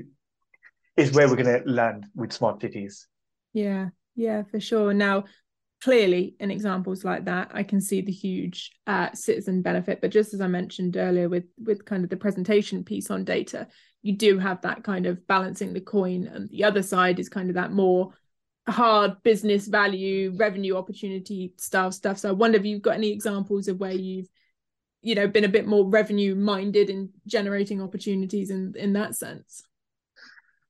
is 0.97 1.13
where 1.13 1.29
we're 1.29 1.37
going 1.37 1.63
to 1.63 1.71
land 1.71 2.07
with 2.15 2.33
smart 2.33 2.61
cities. 2.61 3.07
Yeah, 3.53 3.91
yeah, 4.15 4.43
for 4.43 4.61
sure. 4.61 4.93
Now, 4.93 5.25
clearly, 5.83 6.37
in 6.41 6.51
examples 6.51 7.05
like 7.05 7.25
that, 7.25 7.51
I 7.55 7.63
can 7.63 7.81
see 7.81 8.01
the 8.01 8.13
huge 8.13 8.73
uh, 8.87 9.11
citizen 9.15 9.63
benefit. 9.63 10.01
But 10.01 10.11
just 10.11 10.35
as 10.35 10.41
I 10.41 10.47
mentioned 10.47 10.97
earlier, 10.97 11.29
with 11.29 11.45
with 11.59 11.85
kind 11.85 12.05
of 12.05 12.11
the 12.11 12.17
presentation 12.17 12.85
piece 12.85 13.11
on 13.11 13.25
data, 13.25 13.69
you 14.03 14.17
do 14.17 14.39
have 14.39 14.63
that 14.63 14.83
kind 14.83 15.07
of 15.07 15.27
balancing 15.27 15.73
the 15.73 15.81
coin, 15.81 16.27
and 16.27 16.49
the 16.51 16.65
other 16.65 16.83
side 16.83 17.19
is 17.19 17.29
kind 17.29 17.49
of 17.49 17.55
that 17.55 17.73
more 17.73 18.13
hard 18.69 19.23
business 19.23 19.67
value 19.67 20.33
revenue 20.37 20.77
opportunity 20.77 21.53
style 21.57 21.93
stuff. 21.93 22.19
So 22.19 22.29
i 22.29 22.33
wonder 22.33 22.59
if 22.59 22.65
you've 22.65 22.83
got 22.83 22.95
any 22.95 23.11
examples 23.11 23.69
of 23.69 23.79
where 23.81 23.93
you've 23.93 24.29
you 25.03 25.15
know 25.15 25.27
been 25.27 25.45
a 25.45 25.49
bit 25.49 25.67
more 25.67 25.89
revenue 25.89 26.35
minded 26.35 26.91
in 26.91 27.11
generating 27.27 27.81
opportunities 27.81 28.51
in 28.51 28.75
in 28.77 28.93
that 28.95 29.17
sense. 29.17 29.63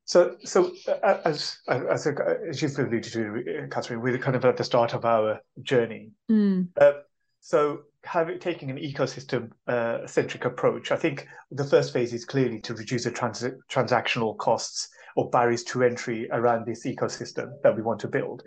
So 0.05 0.37
so 0.44 0.72
uh, 0.88 1.18
as 1.24 1.59
as, 1.68 2.07
as 2.07 2.62
you've 2.62 2.79
alluded 2.79 3.12
to 3.12 3.68
catherine 3.70 4.00
we're 4.00 4.18
kind 4.18 4.37
of 4.37 4.44
at 4.44 4.57
the 4.57 4.64
start 4.64 4.94
of 4.94 5.05
our 5.05 5.40
journey. 5.62 6.12
Mm. 6.31 6.68
uh, 6.81 6.92
so 7.40 7.81
having 8.05 8.38
taking 8.38 8.70
an 8.70 8.76
ecosystem 8.76 9.50
uh, 9.66 10.07
centric 10.07 10.44
approach 10.44 10.90
i 10.90 10.96
think 10.96 11.26
the 11.50 11.64
first 11.64 11.92
phase 11.92 12.14
is 12.14 12.24
clearly 12.24 12.61
to 12.61 12.74
reduce 12.74 13.05
the 13.05 13.11
trans- 13.11 13.44
transactional 13.70 14.37
costs 14.38 14.88
or 15.16 15.31
barriers 15.31 15.64
to 15.64 15.83
entry 15.83 16.29
around 16.31 16.66
this 16.66 16.87
ecosystem 16.87 17.53
that 17.62 17.75
we 17.75 17.83
want 17.83 18.01
to 18.01 18.09
build. 18.09 18.42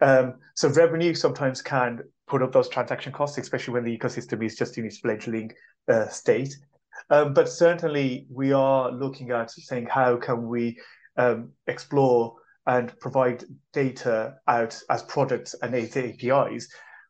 Um, 0.00 0.34
so 0.54 0.68
revenue 0.68 1.14
sometimes 1.14 1.62
can 1.62 2.00
put 2.26 2.42
up 2.42 2.52
those 2.52 2.68
transaction 2.68 3.12
costs, 3.12 3.38
especially 3.38 3.74
when 3.74 3.84
the 3.84 3.96
ecosystem 3.96 4.44
is 4.44 4.56
just 4.56 4.76
in 4.78 4.84
its 4.84 4.98
fledgling 4.98 5.52
uh, 5.88 6.08
state. 6.08 6.56
Um, 7.10 7.34
but 7.34 7.48
certainly 7.48 8.26
we 8.30 8.52
are 8.52 8.90
looking 8.90 9.30
at 9.30 9.50
saying 9.50 9.86
how 9.86 10.16
can 10.16 10.48
we 10.48 10.78
um, 11.16 11.52
explore 11.66 12.34
and 12.66 12.98
provide 12.98 13.44
data 13.72 14.34
out 14.48 14.78
as 14.90 15.02
products 15.04 15.54
and 15.62 15.74
as 15.74 15.96
APIs 15.96 16.68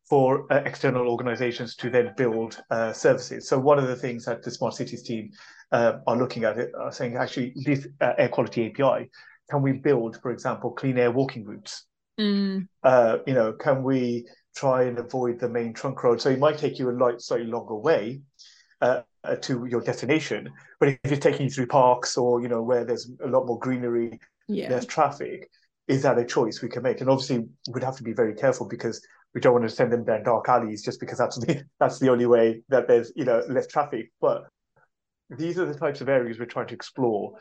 for 0.09 0.51
uh, 0.53 0.63
external 0.65 1.09
organizations 1.09 1.75
to 1.77 1.91
then 1.91 2.13
build 2.17 2.63
uh, 2.71 2.93
services. 2.93 3.49
So 3.49 3.59
one 3.59 3.79
of 3.79 3.89
the 3.89 3.97
things 3.97 4.25
that 4.27 4.43
the 4.43 4.51
Smart 4.51 4.75
Cities 4.75 5.03
team 5.03 5.31
uh, 5.73 5.99
are 6.07 6.17
looking 6.17 6.45
at 6.45 6.59
it 6.59 6.73
are 6.79 6.93
saying 6.93 7.17
actually 7.17 7.53
this 7.65 7.87
uh, 8.01 8.13
air 8.17 8.29
quality 8.29 8.67
API, 8.67 9.11
can 9.51 9.63
we 9.63 9.73
build, 9.73 10.21
for 10.23 10.31
example, 10.31 10.71
clean 10.71 10.99
air 10.99 11.11
walking 11.11 11.45
routes? 11.45 11.87
Mm. 12.21 12.69
Uh, 12.83 13.19
you 13.27 13.35
know, 13.35 13.53
can 13.53 13.83
we 13.83 14.27
try 14.55 14.85
and 14.85 14.99
avoid 14.99 15.41
the 15.41 15.49
main 15.49 15.73
trunk 15.73 16.03
road? 16.03 16.21
So 16.21 16.31
it 16.31 16.39
might 16.39 16.59
take 16.59 16.79
you 16.79 16.91
a 16.91 16.93
light, 16.93 17.21
slightly 17.21 17.47
longer 17.47 17.75
way 17.75 18.23
uh, 18.81 19.03
uh, 19.25 19.37
to 19.37 19.67
your 19.67 19.81
destination, 19.81 20.51
but 20.79 20.89
if 20.89 20.99
it's 21.05 21.23
taking 21.23 21.47
you 21.47 21.51
through 21.51 21.67
parks 21.67 22.17
or 22.17 22.41
you 22.41 22.49
know 22.49 22.63
where 22.63 22.85
there's 22.85 23.11
a 23.25 23.27
lot 23.27 23.47
more 23.47 23.59
greenery, 23.59 24.21
yeah. 24.47 24.71
less 24.71 24.87
traffic, 24.87 25.51
is 25.89 26.03
that 26.03 26.19
a 26.19 26.25
choice 26.25 26.63
we 26.63 26.69
can 26.69 26.83
make? 26.83 27.01
And 27.01 27.11
obviously, 27.11 27.45
we'd 27.73 27.85
have 27.85 27.97
to 27.97 28.05
be 28.05 28.13
very 28.13 28.35
careful 28.35 28.67
because 28.67 29.05
we 29.37 29.43
don't 29.43 29.53
want 29.53 29.69
to 29.69 29.71
send 29.71 29.93
them 29.93 30.03
down 30.03 30.23
dark 30.23 30.49
alleys 30.49 30.83
just 30.83 30.99
because 30.99 31.19
that's 31.19 31.37
the 31.37 31.63
that's 31.79 31.99
the 31.99 32.11
only 32.11 32.25
way 32.25 32.63
that 32.71 32.89
there's 32.89 33.13
you 33.15 33.27
know 33.27 33.43
less 33.49 33.67
traffic. 33.67 34.11
But 34.19 34.45
these 35.29 35.59
are 35.59 35.67
the 35.67 35.79
types 35.79 36.01
of 36.01 36.09
areas 36.09 36.39
we're 36.39 36.47
trying 36.47 36.69
to 36.69 36.75
explore, 36.75 37.35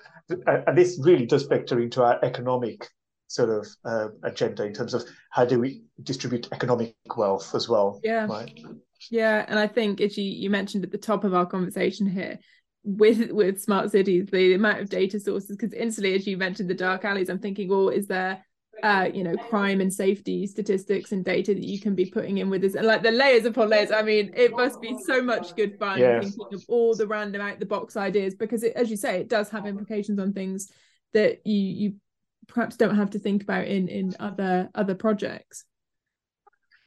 and 0.46 0.78
this 0.78 1.00
really 1.02 1.26
does 1.26 1.48
factor 1.48 1.80
into 1.80 2.04
our 2.04 2.20
economic 2.24 2.90
sort 3.28 3.50
of 3.50 3.68
uh, 3.86 4.10
agenda 4.24 4.66
in 4.66 4.74
terms 4.74 4.94
of 4.94 5.04
how 5.32 5.46
do 5.46 5.58
we 5.58 5.84
distribute 6.04 6.50
economic 6.52 6.96
wealth 7.16 7.56
as 7.56 7.70
well. 7.70 8.00
Yeah. 8.04 8.26
Right. 8.26 8.60
Yeah, 9.10 9.46
and 9.48 9.58
I 9.58 9.68
think 9.68 10.02
as 10.02 10.18
you 10.18 10.26
you 10.26 10.50
mentioned 10.50 10.84
at 10.84 10.92
the 10.92 10.98
top 10.98 11.24
of 11.24 11.34
our 11.34 11.46
conversation 11.46 12.08
here, 12.08 12.40
with 12.84 13.32
with 13.32 13.62
smart 13.62 13.90
cities, 13.92 14.28
the 14.30 14.54
amount 14.56 14.82
of 14.82 14.90
data 14.90 15.18
sources, 15.18 15.56
because 15.56 15.72
instantly 15.72 16.14
as 16.14 16.28
you 16.28 16.36
mentioned 16.36 16.70
the 16.70 16.74
dark 16.74 17.06
alleys, 17.06 17.30
I'm 17.30 17.40
thinking, 17.40 17.70
well, 17.70 17.88
is 17.88 18.08
there 18.08 18.44
uh, 18.86 19.10
you 19.12 19.24
know, 19.24 19.36
crime 19.36 19.82
and 19.82 19.92
safety 19.92 20.46
statistics 20.46 21.12
and 21.12 21.26
data 21.26 21.56
that 21.56 21.64
you 21.64 21.80
can 21.80 21.96
be 21.96 22.06
putting 22.06 22.38
in 22.38 22.52
with 22.52 22.62
this, 22.62 22.76
and 22.76 22.86
like 22.86 23.02
the 23.02 23.10
layers 23.10 23.44
upon 23.44 23.68
layers. 23.68 23.92
I 23.92 24.04
mean, 24.04 24.32
it 24.36 24.52
must 24.52 24.80
be 24.80 24.96
so 25.04 25.24
much 25.24 25.56
good 25.56 25.80
fun 25.80 25.98
yes. 25.98 26.24
thinking 26.24 26.54
of 26.54 26.64
all 26.68 26.94
the 26.94 27.08
random 27.08 27.42
out 27.42 27.60
the 27.60 27.66
box 27.66 27.98
ideas 27.98 28.36
because, 28.36 28.62
it, 28.62 28.74
as 28.76 28.92
you 28.92 28.96
say, 28.96 29.20
it 29.20 29.28
does 29.28 29.50
have 29.50 29.66
implications 29.66 30.20
on 30.20 30.34
things 30.34 30.72
that 31.14 31.42
you 31.48 31.56
you 31.56 31.96
perhaps 32.48 32.76
don't 32.76 32.96
have 32.96 33.10
to 33.10 33.18
think 33.18 33.42
about 33.42 33.66
in 33.66 33.88
in 33.88 34.16
other 34.20 34.70
other 34.76 34.94
projects. 34.94 35.66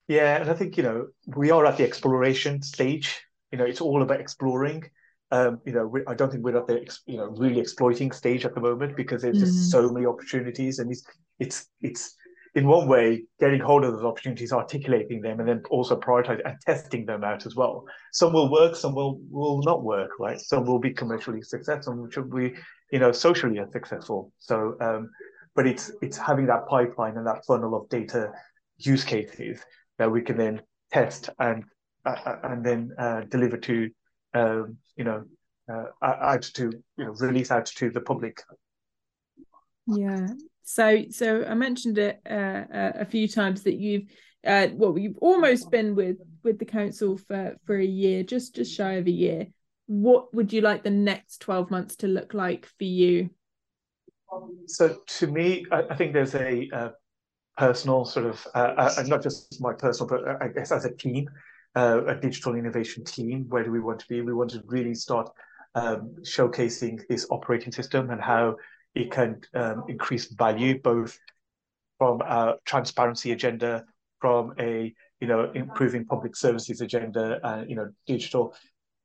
Yeah, 0.06 0.40
and 0.40 0.48
I 0.48 0.54
think 0.54 0.76
you 0.76 0.84
know 0.84 1.08
we 1.26 1.50
are 1.50 1.66
at 1.66 1.78
the 1.78 1.84
exploration 1.84 2.62
stage. 2.62 3.20
You 3.50 3.58
know, 3.58 3.64
it's 3.64 3.80
all 3.80 4.02
about 4.02 4.20
exploring. 4.20 4.88
Um, 5.30 5.60
you 5.66 5.72
know, 5.72 5.86
we, 5.86 6.00
I 6.06 6.14
don't 6.14 6.30
think 6.30 6.42
we're 6.42 6.56
at 6.56 6.66
the 6.66 6.86
you 7.06 7.18
know 7.18 7.26
really 7.36 7.60
exploiting 7.60 8.12
stage 8.12 8.44
at 8.44 8.54
the 8.54 8.60
moment 8.60 8.96
because 8.96 9.22
there's 9.22 9.38
just 9.38 9.54
mm-hmm. 9.54 9.86
so 9.86 9.92
many 9.92 10.06
opportunities, 10.06 10.78
and 10.78 10.90
it's 10.90 11.04
it's 11.38 11.68
it's 11.82 12.16
in 12.54 12.66
one 12.66 12.88
way 12.88 13.24
getting 13.40 13.60
hold 13.60 13.84
of 13.84 13.92
those 13.92 14.04
opportunities, 14.04 14.52
articulating 14.52 15.20
them, 15.20 15.38
and 15.38 15.48
then 15.48 15.62
also 15.70 15.98
prioritizing 15.98 16.40
and 16.44 16.56
testing 16.66 17.04
them 17.04 17.24
out 17.24 17.46
as 17.46 17.54
well. 17.54 17.84
Some 18.12 18.32
will 18.32 18.50
work, 18.50 18.74
some 18.74 18.94
will 18.94 19.20
will 19.30 19.62
not 19.62 19.82
work, 19.82 20.10
right? 20.18 20.40
Some 20.40 20.64
will 20.64 20.78
be 20.78 20.92
commercially 20.92 21.42
successful, 21.42 21.94
which 21.96 22.16
will 22.16 22.24
be 22.24 22.54
you 22.90 22.98
know 22.98 23.12
socially 23.12 23.60
successful. 23.72 24.32
So, 24.38 24.76
um, 24.80 25.10
but 25.54 25.66
it's 25.66 25.92
it's 26.02 26.16
having 26.16 26.46
that 26.46 26.66
pipeline 26.66 27.16
and 27.16 27.26
that 27.26 27.44
funnel 27.46 27.74
of 27.74 27.88
data 27.88 28.32
use 28.78 29.04
cases 29.04 29.60
that 29.98 30.10
we 30.10 30.22
can 30.22 30.36
then 30.36 30.62
test 30.92 31.30
and 31.38 31.64
uh, 32.06 32.16
uh 32.24 32.38
and 32.44 32.64
then 32.64 32.90
uh, 32.98 33.22
deliver 33.28 33.56
to 33.56 33.90
um, 34.34 34.76
you 34.96 35.04
know, 35.04 35.24
uh, 35.70 35.84
out 36.02 36.42
to 36.42 36.70
you 36.96 37.04
know 37.04 37.12
release 37.12 37.50
out 37.50 37.66
to 37.66 37.90
the 37.90 38.00
public. 38.00 38.42
Yeah. 39.86 40.28
So 40.62 41.04
so 41.10 41.44
I 41.44 41.54
mentioned 41.54 41.98
it 41.98 42.20
uh, 42.28 42.64
a 42.70 43.06
few 43.06 43.28
times 43.28 43.62
that 43.62 43.76
you've 43.76 44.04
uh, 44.46 44.68
well 44.74 44.98
you've 44.98 45.18
almost 45.18 45.70
been 45.70 45.94
with 45.94 46.16
with 46.44 46.58
the 46.58 46.64
council 46.64 47.16
for 47.16 47.56
for 47.64 47.76
a 47.76 47.84
year, 47.84 48.22
just 48.22 48.54
just 48.54 48.74
shy 48.74 48.92
of 48.92 49.06
a 49.06 49.10
year. 49.10 49.46
What 49.86 50.34
would 50.34 50.52
you 50.52 50.60
like 50.60 50.82
the 50.82 50.90
next 50.90 51.40
twelve 51.40 51.70
months 51.70 51.96
to 51.96 52.06
look 52.06 52.34
like 52.34 52.66
for 52.66 52.84
you? 52.84 53.30
So 54.66 54.98
to 55.06 55.26
me, 55.26 55.64
I, 55.72 55.84
I 55.90 55.96
think 55.96 56.12
there's 56.12 56.34
a, 56.34 56.68
a 56.72 56.92
personal 57.56 58.04
sort 58.04 58.26
of 58.26 58.46
uh, 58.54 58.74
uh, 58.76 59.04
not 59.06 59.22
just 59.22 59.60
my 59.60 59.72
personal, 59.72 60.08
but 60.08 60.42
I 60.42 60.48
guess 60.48 60.70
as 60.70 60.84
a 60.84 60.94
team, 60.94 61.28
uh, 61.76 62.04
a 62.06 62.14
digital 62.14 62.54
innovation 62.54 63.04
team. 63.04 63.46
Where 63.48 63.64
do 63.64 63.70
we 63.70 63.80
want 63.80 64.00
to 64.00 64.06
be? 64.08 64.20
We 64.20 64.34
want 64.34 64.50
to 64.50 64.62
really 64.66 64.94
start 64.94 65.30
um, 65.74 66.16
showcasing 66.22 67.00
this 67.08 67.26
operating 67.30 67.72
system 67.72 68.10
and 68.10 68.20
how 68.20 68.56
it 68.94 69.10
can 69.10 69.40
um, 69.54 69.84
increase 69.88 70.26
value 70.32 70.80
both 70.80 71.18
from 71.98 72.20
a 72.22 72.54
transparency 72.64 73.32
agenda, 73.32 73.84
from 74.20 74.54
a 74.58 74.94
you 75.20 75.26
know 75.28 75.50
improving 75.54 76.04
public 76.04 76.36
services 76.36 76.80
agenda, 76.80 77.38
and 77.42 77.68
you 77.68 77.76
know 77.76 77.88
digital. 78.06 78.54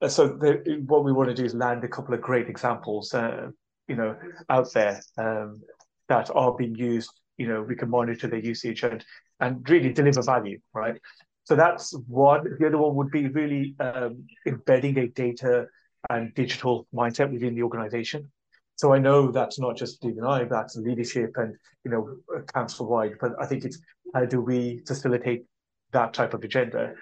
Uh, 0.02 0.08
so 0.08 0.28
the, 0.28 0.84
what 0.88 1.04
we 1.04 1.12
want 1.12 1.30
to 1.30 1.36
do 1.36 1.46
is 1.46 1.54
land 1.54 1.84
a 1.84 1.88
couple 1.88 2.14
of 2.14 2.22
great 2.22 2.50
examples, 2.50 3.14
uh, 3.14 3.50
you 3.88 3.96
know, 3.96 4.16
out 4.50 4.72
there 4.74 5.02
um, 5.18 5.62
that 6.10 6.30
are 6.36 6.54
being 6.56 6.76
used. 6.76 7.12
You 7.38 7.48
know, 7.48 7.62
we 7.64 7.76
can 7.76 7.90
monitor 7.90 8.28
their 8.28 8.40
usage 8.40 8.84
and 8.84 9.04
and 9.40 9.68
really 9.70 9.92
deliver 9.92 10.22
value, 10.22 10.60
right? 10.74 11.00
So 11.46 11.56
that's 11.56 11.94
one. 12.08 12.56
The 12.60 12.68
other 12.68 12.78
one 12.78 12.96
would 12.96 13.12
be 13.12 13.28
really 13.28 13.76
um, 13.80 14.26
embedding 14.46 14.98
a 14.98 15.08
data 15.08 15.68
and 16.10 16.34
digital 16.36 16.88
mindset 16.94 17.32
within 17.32 17.56
the 17.56 17.64
organization. 17.64 18.32
So 18.76 18.94
I 18.94 19.00
know 19.00 19.32
that's 19.32 19.60
not 19.60 19.78
just 19.78 19.98
Steve 19.98 20.18
and 20.18 20.26
I, 20.26 20.46
that's 20.46 20.76
leadership 20.76 21.32
and 21.36 21.56
you 21.84 21.92
know 21.92 22.44
council 22.54 22.88
wide. 22.88 23.14
But 23.20 23.34
I 23.40 23.46
think 23.46 23.66
it's 23.66 23.80
how 24.14 24.26
do 24.26 24.42
we 24.42 24.82
facilitate 24.88 25.46
that 25.92 26.14
type 26.14 26.34
of 26.34 26.44
agenda? 26.44 26.94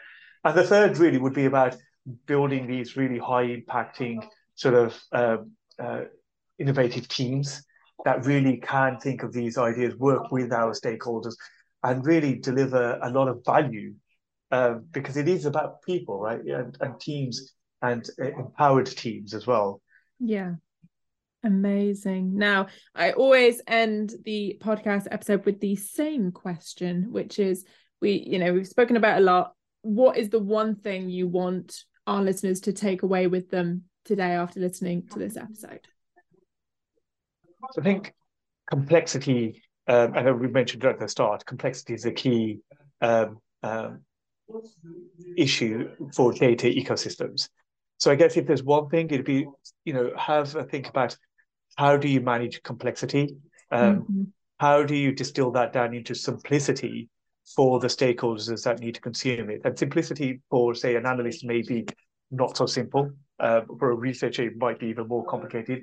And 0.44 0.58
the 0.58 0.64
third 0.64 0.98
really 0.98 1.18
would 1.18 1.34
be 1.34 1.46
about 1.46 1.76
building 2.26 2.68
these 2.68 2.98
really 2.98 3.20
high 3.20 3.48
impacting 3.48 4.26
sort 4.56 4.74
of 4.74 5.00
uh, 5.12 5.38
uh, 5.80 6.02
innovative 6.60 7.08
teams 7.08 7.64
that 8.06 8.26
really 8.26 8.58
can 8.58 8.98
think 9.00 9.22
of 9.24 9.32
these 9.32 9.58
ideas, 9.58 9.96
work 9.96 10.32
with 10.32 10.52
our 10.52 10.74
stakeholders, 10.74 11.36
and 11.84 12.06
really 12.06 12.36
deliver 12.36 13.00
a 13.02 13.10
lot 13.10 13.28
of 13.28 13.44
value 13.46 13.94
um, 14.52 14.86
because 14.92 15.18
it 15.18 15.28
is 15.28 15.46
about 15.46 15.82
people, 15.82 16.20
right? 16.20 16.42
And, 16.42 16.78
and 16.82 17.00
teams 17.00 17.54
and 17.82 18.08
uh, 18.22 18.26
empowered 18.26 18.86
teams 18.88 19.34
as 19.34 19.48
well. 19.48 19.82
Yeah. 20.20 20.56
Amazing. 21.44 22.38
Now, 22.38 22.68
I 22.94 23.14
always 23.14 23.62
end 23.66 24.14
the 24.26 24.58
podcast 24.62 25.08
episode 25.10 25.46
with 25.46 25.60
the 25.60 25.76
same 25.76 26.32
question, 26.32 27.08
which 27.12 27.40
is 27.40 27.66
we, 28.00 28.24
you 28.28 28.38
know, 28.38 28.54
we've 28.54 28.68
spoken 28.68 28.96
about 28.96 29.18
a 29.18 29.22
lot. 29.22 29.54
What 29.82 30.18
is 30.18 30.30
the 30.30 30.40
one 30.40 30.76
thing 30.76 31.10
you 31.10 31.28
want 31.28 31.84
our 32.06 32.22
listeners 32.22 32.62
to 32.62 32.74
take 32.74 33.02
away 33.02 33.26
with 33.26 33.50
them 33.50 33.84
today 34.06 34.32
after 34.32 34.60
listening 34.60 35.08
to 35.12 35.20
this 35.20 35.36
episode? 35.36 35.80
So 37.72 37.82
I 37.82 37.84
think 37.84 38.14
complexity, 38.70 39.64
um, 39.88 40.14
I 40.16 40.22
know 40.22 40.34
we 40.34 40.48
mentioned 40.48 40.86
at 40.86 41.00
the 41.00 41.08
start, 41.08 41.46
complexity 41.46 41.96
is 41.96 42.06
a 42.06 42.12
key 42.12 42.60
um, 43.02 43.40
um, 43.64 44.02
issue 45.38 45.90
for 46.16 46.34
data 46.34 46.68
ecosystems. 46.68 47.50
So 47.98 48.12
I 48.12 48.16
guess 48.16 48.38
if 48.38 48.48
there's 48.48 48.64
one 48.64 48.90
thing, 48.90 49.08
it'd 49.12 49.26
be, 49.26 49.46
you 49.86 49.94
know, 49.94 50.12
have 50.18 50.56
a 50.56 50.64
think 50.64 50.90
about 50.90 51.16
how 51.76 51.98
do 51.98 52.08
you 52.08 52.22
manage 52.22 52.62
complexity? 52.64 53.38
Um, 53.72 54.02
mm-hmm. 54.02 54.24
How 54.58 54.84
do 54.84 54.96
you 54.96 55.12
distill 55.12 55.52
that 55.52 55.74
down 55.74 55.94
into 55.94 56.14
simplicity 56.16 57.10
for 57.56 57.80
the 57.80 57.88
stakeholders 57.88 58.64
that 58.64 58.80
need 58.80 58.96
to 58.96 59.02
consume 59.02 59.50
it? 59.50 59.62
And 59.64 59.78
simplicity 59.78 60.42
for, 60.50 60.76
say, 60.76 60.96
an 60.96 61.06
analyst 61.06 61.46
may 61.46 61.62
be 61.62 61.86
not 62.32 62.58
so 62.58 62.66
simple. 62.66 63.12
Uh, 63.40 63.62
for 63.80 63.92
a 63.92 63.96
researcher, 63.96 64.44
it 64.44 64.58
might 64.58 64.80
be 64.80 64.88
even 64.88 65.08
more 65.08 65.26
complicated, 65.26 65.82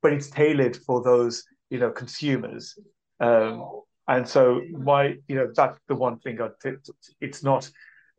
but 0.00 0.12
it's 0.12 0.30
tailored 0.30 0.76
for 0.76 1.02
those, 1.02 1.42
you 1.68 1.78
know, 1.78 1.90
consumers. 1.90 2.78
Um, 3.18 3.82
and 4.06 4.28
so 4.28 4.60
my, 4.72 5.16
you 5.26 5.34
know, 5.34 5.50
that's 5.54 5.78
the 5.88 5.96
one 5.96 6.18
thing. 6.20 6.40
I'd 6.40 6.76
it's 7.20 7.42
not 7.42 7.68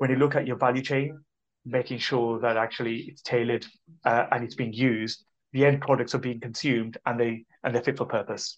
when 0.01 0.09
you 0.09 0.15
look 0.15 0.35
at 0.35 0.47
your 0.47 0.55
value 0.55 0.81
chain, 0.81 1.15
making 1.63 1.99
sure 1.99 2.39
that 2.39 2.57
actually 2.57 3.01
it's 3.01 3.21
tailored 3.21 3.63
uh, 4.03 4.25
and 4.31 4.43
it's 4.43 4.55
being 4.55 4.73
used, 4.73 5.23
the 5.53 5.63
end 5.63 5.79
products 5.79 6.15
are 6.15 6.17
being 6.17 6.39
consumed 6.39 6.97
and 7.05 7.19
they 7.19 7.45
and 7.63 7.75
they're 7.75 7.83
fit 7.83 7.99
for 7.99 8.07
purpose. 8.07 8.57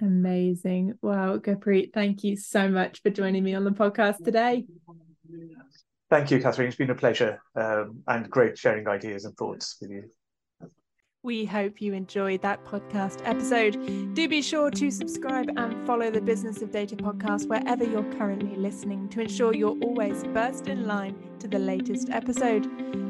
Amazing. 0.00 0.94
Wow, 1.02 1.38
Gurpreet, 1.38 1.92
thank 1.92 2.22
you 2.22 2.36
so 2.36 2.68
much 2.68 3.02
for 3.02 3.10
joining 3.10 3.42
me 3.42 3.54
on 3.54 3.64
the 3.64 3.72
podcast 3.72 4.22
today. 4.22 4.66
Thank 6.10 6.30
you, 6.30 6.40
Catherine. 6.40 6.68
It's 6.68 6.76
been 6.76 6.90
a 6.90 6.94
pleasure 6.94 7.42
um, 7.56 8.04
and 8.06 8.30
great 8.30 8.56
sharing 8.56 8.86
ideas 8.86 9.24
and 9.24 9.36
thoughts 9.36 9.78
with 9.80 9.90
you. 9.90 10.04
We 11.22 11.44
hope 11.44 11.82
you 11.82 11.92
enjoyed 11.92 12.40
that 12.40 12.64
podcast 12.64 13.20
episode. 13.26 14.14
Do 14.14 14.26
be 14.26 14.40
sure 14.40 14.70
to 14.70 14.90
subscribe 14.90 15.50
and 15.54 15.86
follow 15.86 16.10
the 16.10 16.22
Business 16.22 16.62
of 16.62 16.70
Data 16.70 16.96
podcast 16.96 17.46
wherever 17.46 17.84
you're 17.84 18.10
currently 18.14 18.56
listening 18.56 19.06
to 19.10 19.20
ensure 19.20 19.54
you're 19.54 19.76
always 19.82 20.22
first 20.32 20.68
in 20.68 20.86
line 20.86 21.29
to 21.40 21.48
the 21.48 21.58
latest 21.58 22.10
episode. 22.10 22.66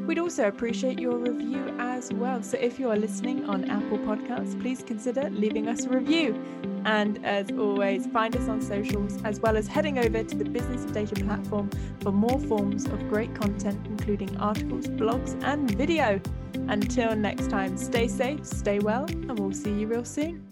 We'd 0.07 0.17
also 0.17 0.47
appreciate 0.47 0.99
your 0.99 1.17
review 1.17 1.75
as 1.79 2.11
well. 2.13 2.41
So 2.41 2.57
if 2.57 2.79
you 2.79 2.89
are 2.89 2.95
listening 2.95 3.45
on 3.45 3.65
Apple 3.69 3.99
Podcasts, 3.99 4.59
please 4.59 4.83
consider 4.83 5.29
leaving 5.29 5.67
us 5.67 5.85
a 5.85 5.89
review. 5.89 6.41
And 6.85 7.23
as 7.25 7.51
always, 7.51 8.07
find 8.07 8.35
us 8.35 8.47
on 8.47 8.61
socials 8.61 9.21
as 9.23 9.39
well 9.39 9.55
as 9.55 9.67
heading 9.67 9.99
over 9.99 10.23
to 10.23 10.35
the 10.35 10.45
Business 10.45 10.85
of 10.85 10.93
Data 10.93 11.15
platform 11.15 11.69
for 12.01 12.11
more 12.11 12.39
forms 12.39 12.85
of 12.85 12.99
great 13.09 13.35
content, 13.35 13.85
including 13.85 14.35
articles, 14.37 14.87
blogs, 14.87 15.41
and 15.43 15.69
video. 15.77 16.19
Until 16.67 17.15
next 17.15 17.49
time, 17.49 17.77
stay 17.77 18.07
safe, 18.07 18.45
stay 18.45 18.79
well, 18.79 19.05
and 19.05 19.37
we'll 19.37 19.53
see 19.53 19.73
you 19.73 19.87
real 19.87 20.05
soon. 20.05 20.47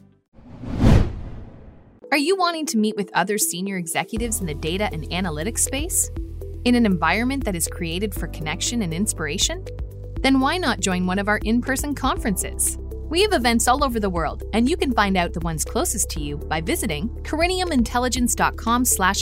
Are 2.12 2.18
you 2.18 2.36
wanting 2.36 2.65
to 2.68 2.78
meet 2.78 2.96
with 2.96 3.12
other 3.13 3.38
senior 3.38 3.78
executives 3.78 4.39
in 4.39 4.48
the 4.48 4.56
data 4.56 4.89
and 4.92 5.04
analytics 5.10 5.60
space? 5.60 6.10
In 6.65 6.76
an 6.76 6.86
environment 6.86 7.45
that 7.45 7.56
is 7.56 7.67
created 7.67 8.13
for 8.13 8.28
connection 8.28 8.82
and 8.82 8.93
inspiration? 8.93 9.63
Then 10.22 10.41
why 10.41 10.58
not 10.58 10.82
join 10.82 11.06
one 11.06 11.17
of 11.17 11.30
our 11.30 11.39
in 11.45 11.62
person 11.62 11.95
conferences? 11.95 12.78
We 13.10 13.22
have 13.22 13.32
events 13.32 13.67
all 13.69 13.82
over 13.82 13.98
the 14.00 14.10
world, 14.10 14.43
and 14.54 14.69
you 14.69 14.76
can 14.76 14.91
find 14.91 15.15
out 15.15 15.32
the 15.32 15.39
ones 15.39 15.63
closest 15.63 16.10
to 16.12 16.22
you 16.22 16.36
by 16.38 16.60
visiting 16.60 17.10
coriniumintelligence.com 17.24 18.84
slash 18.84 19.17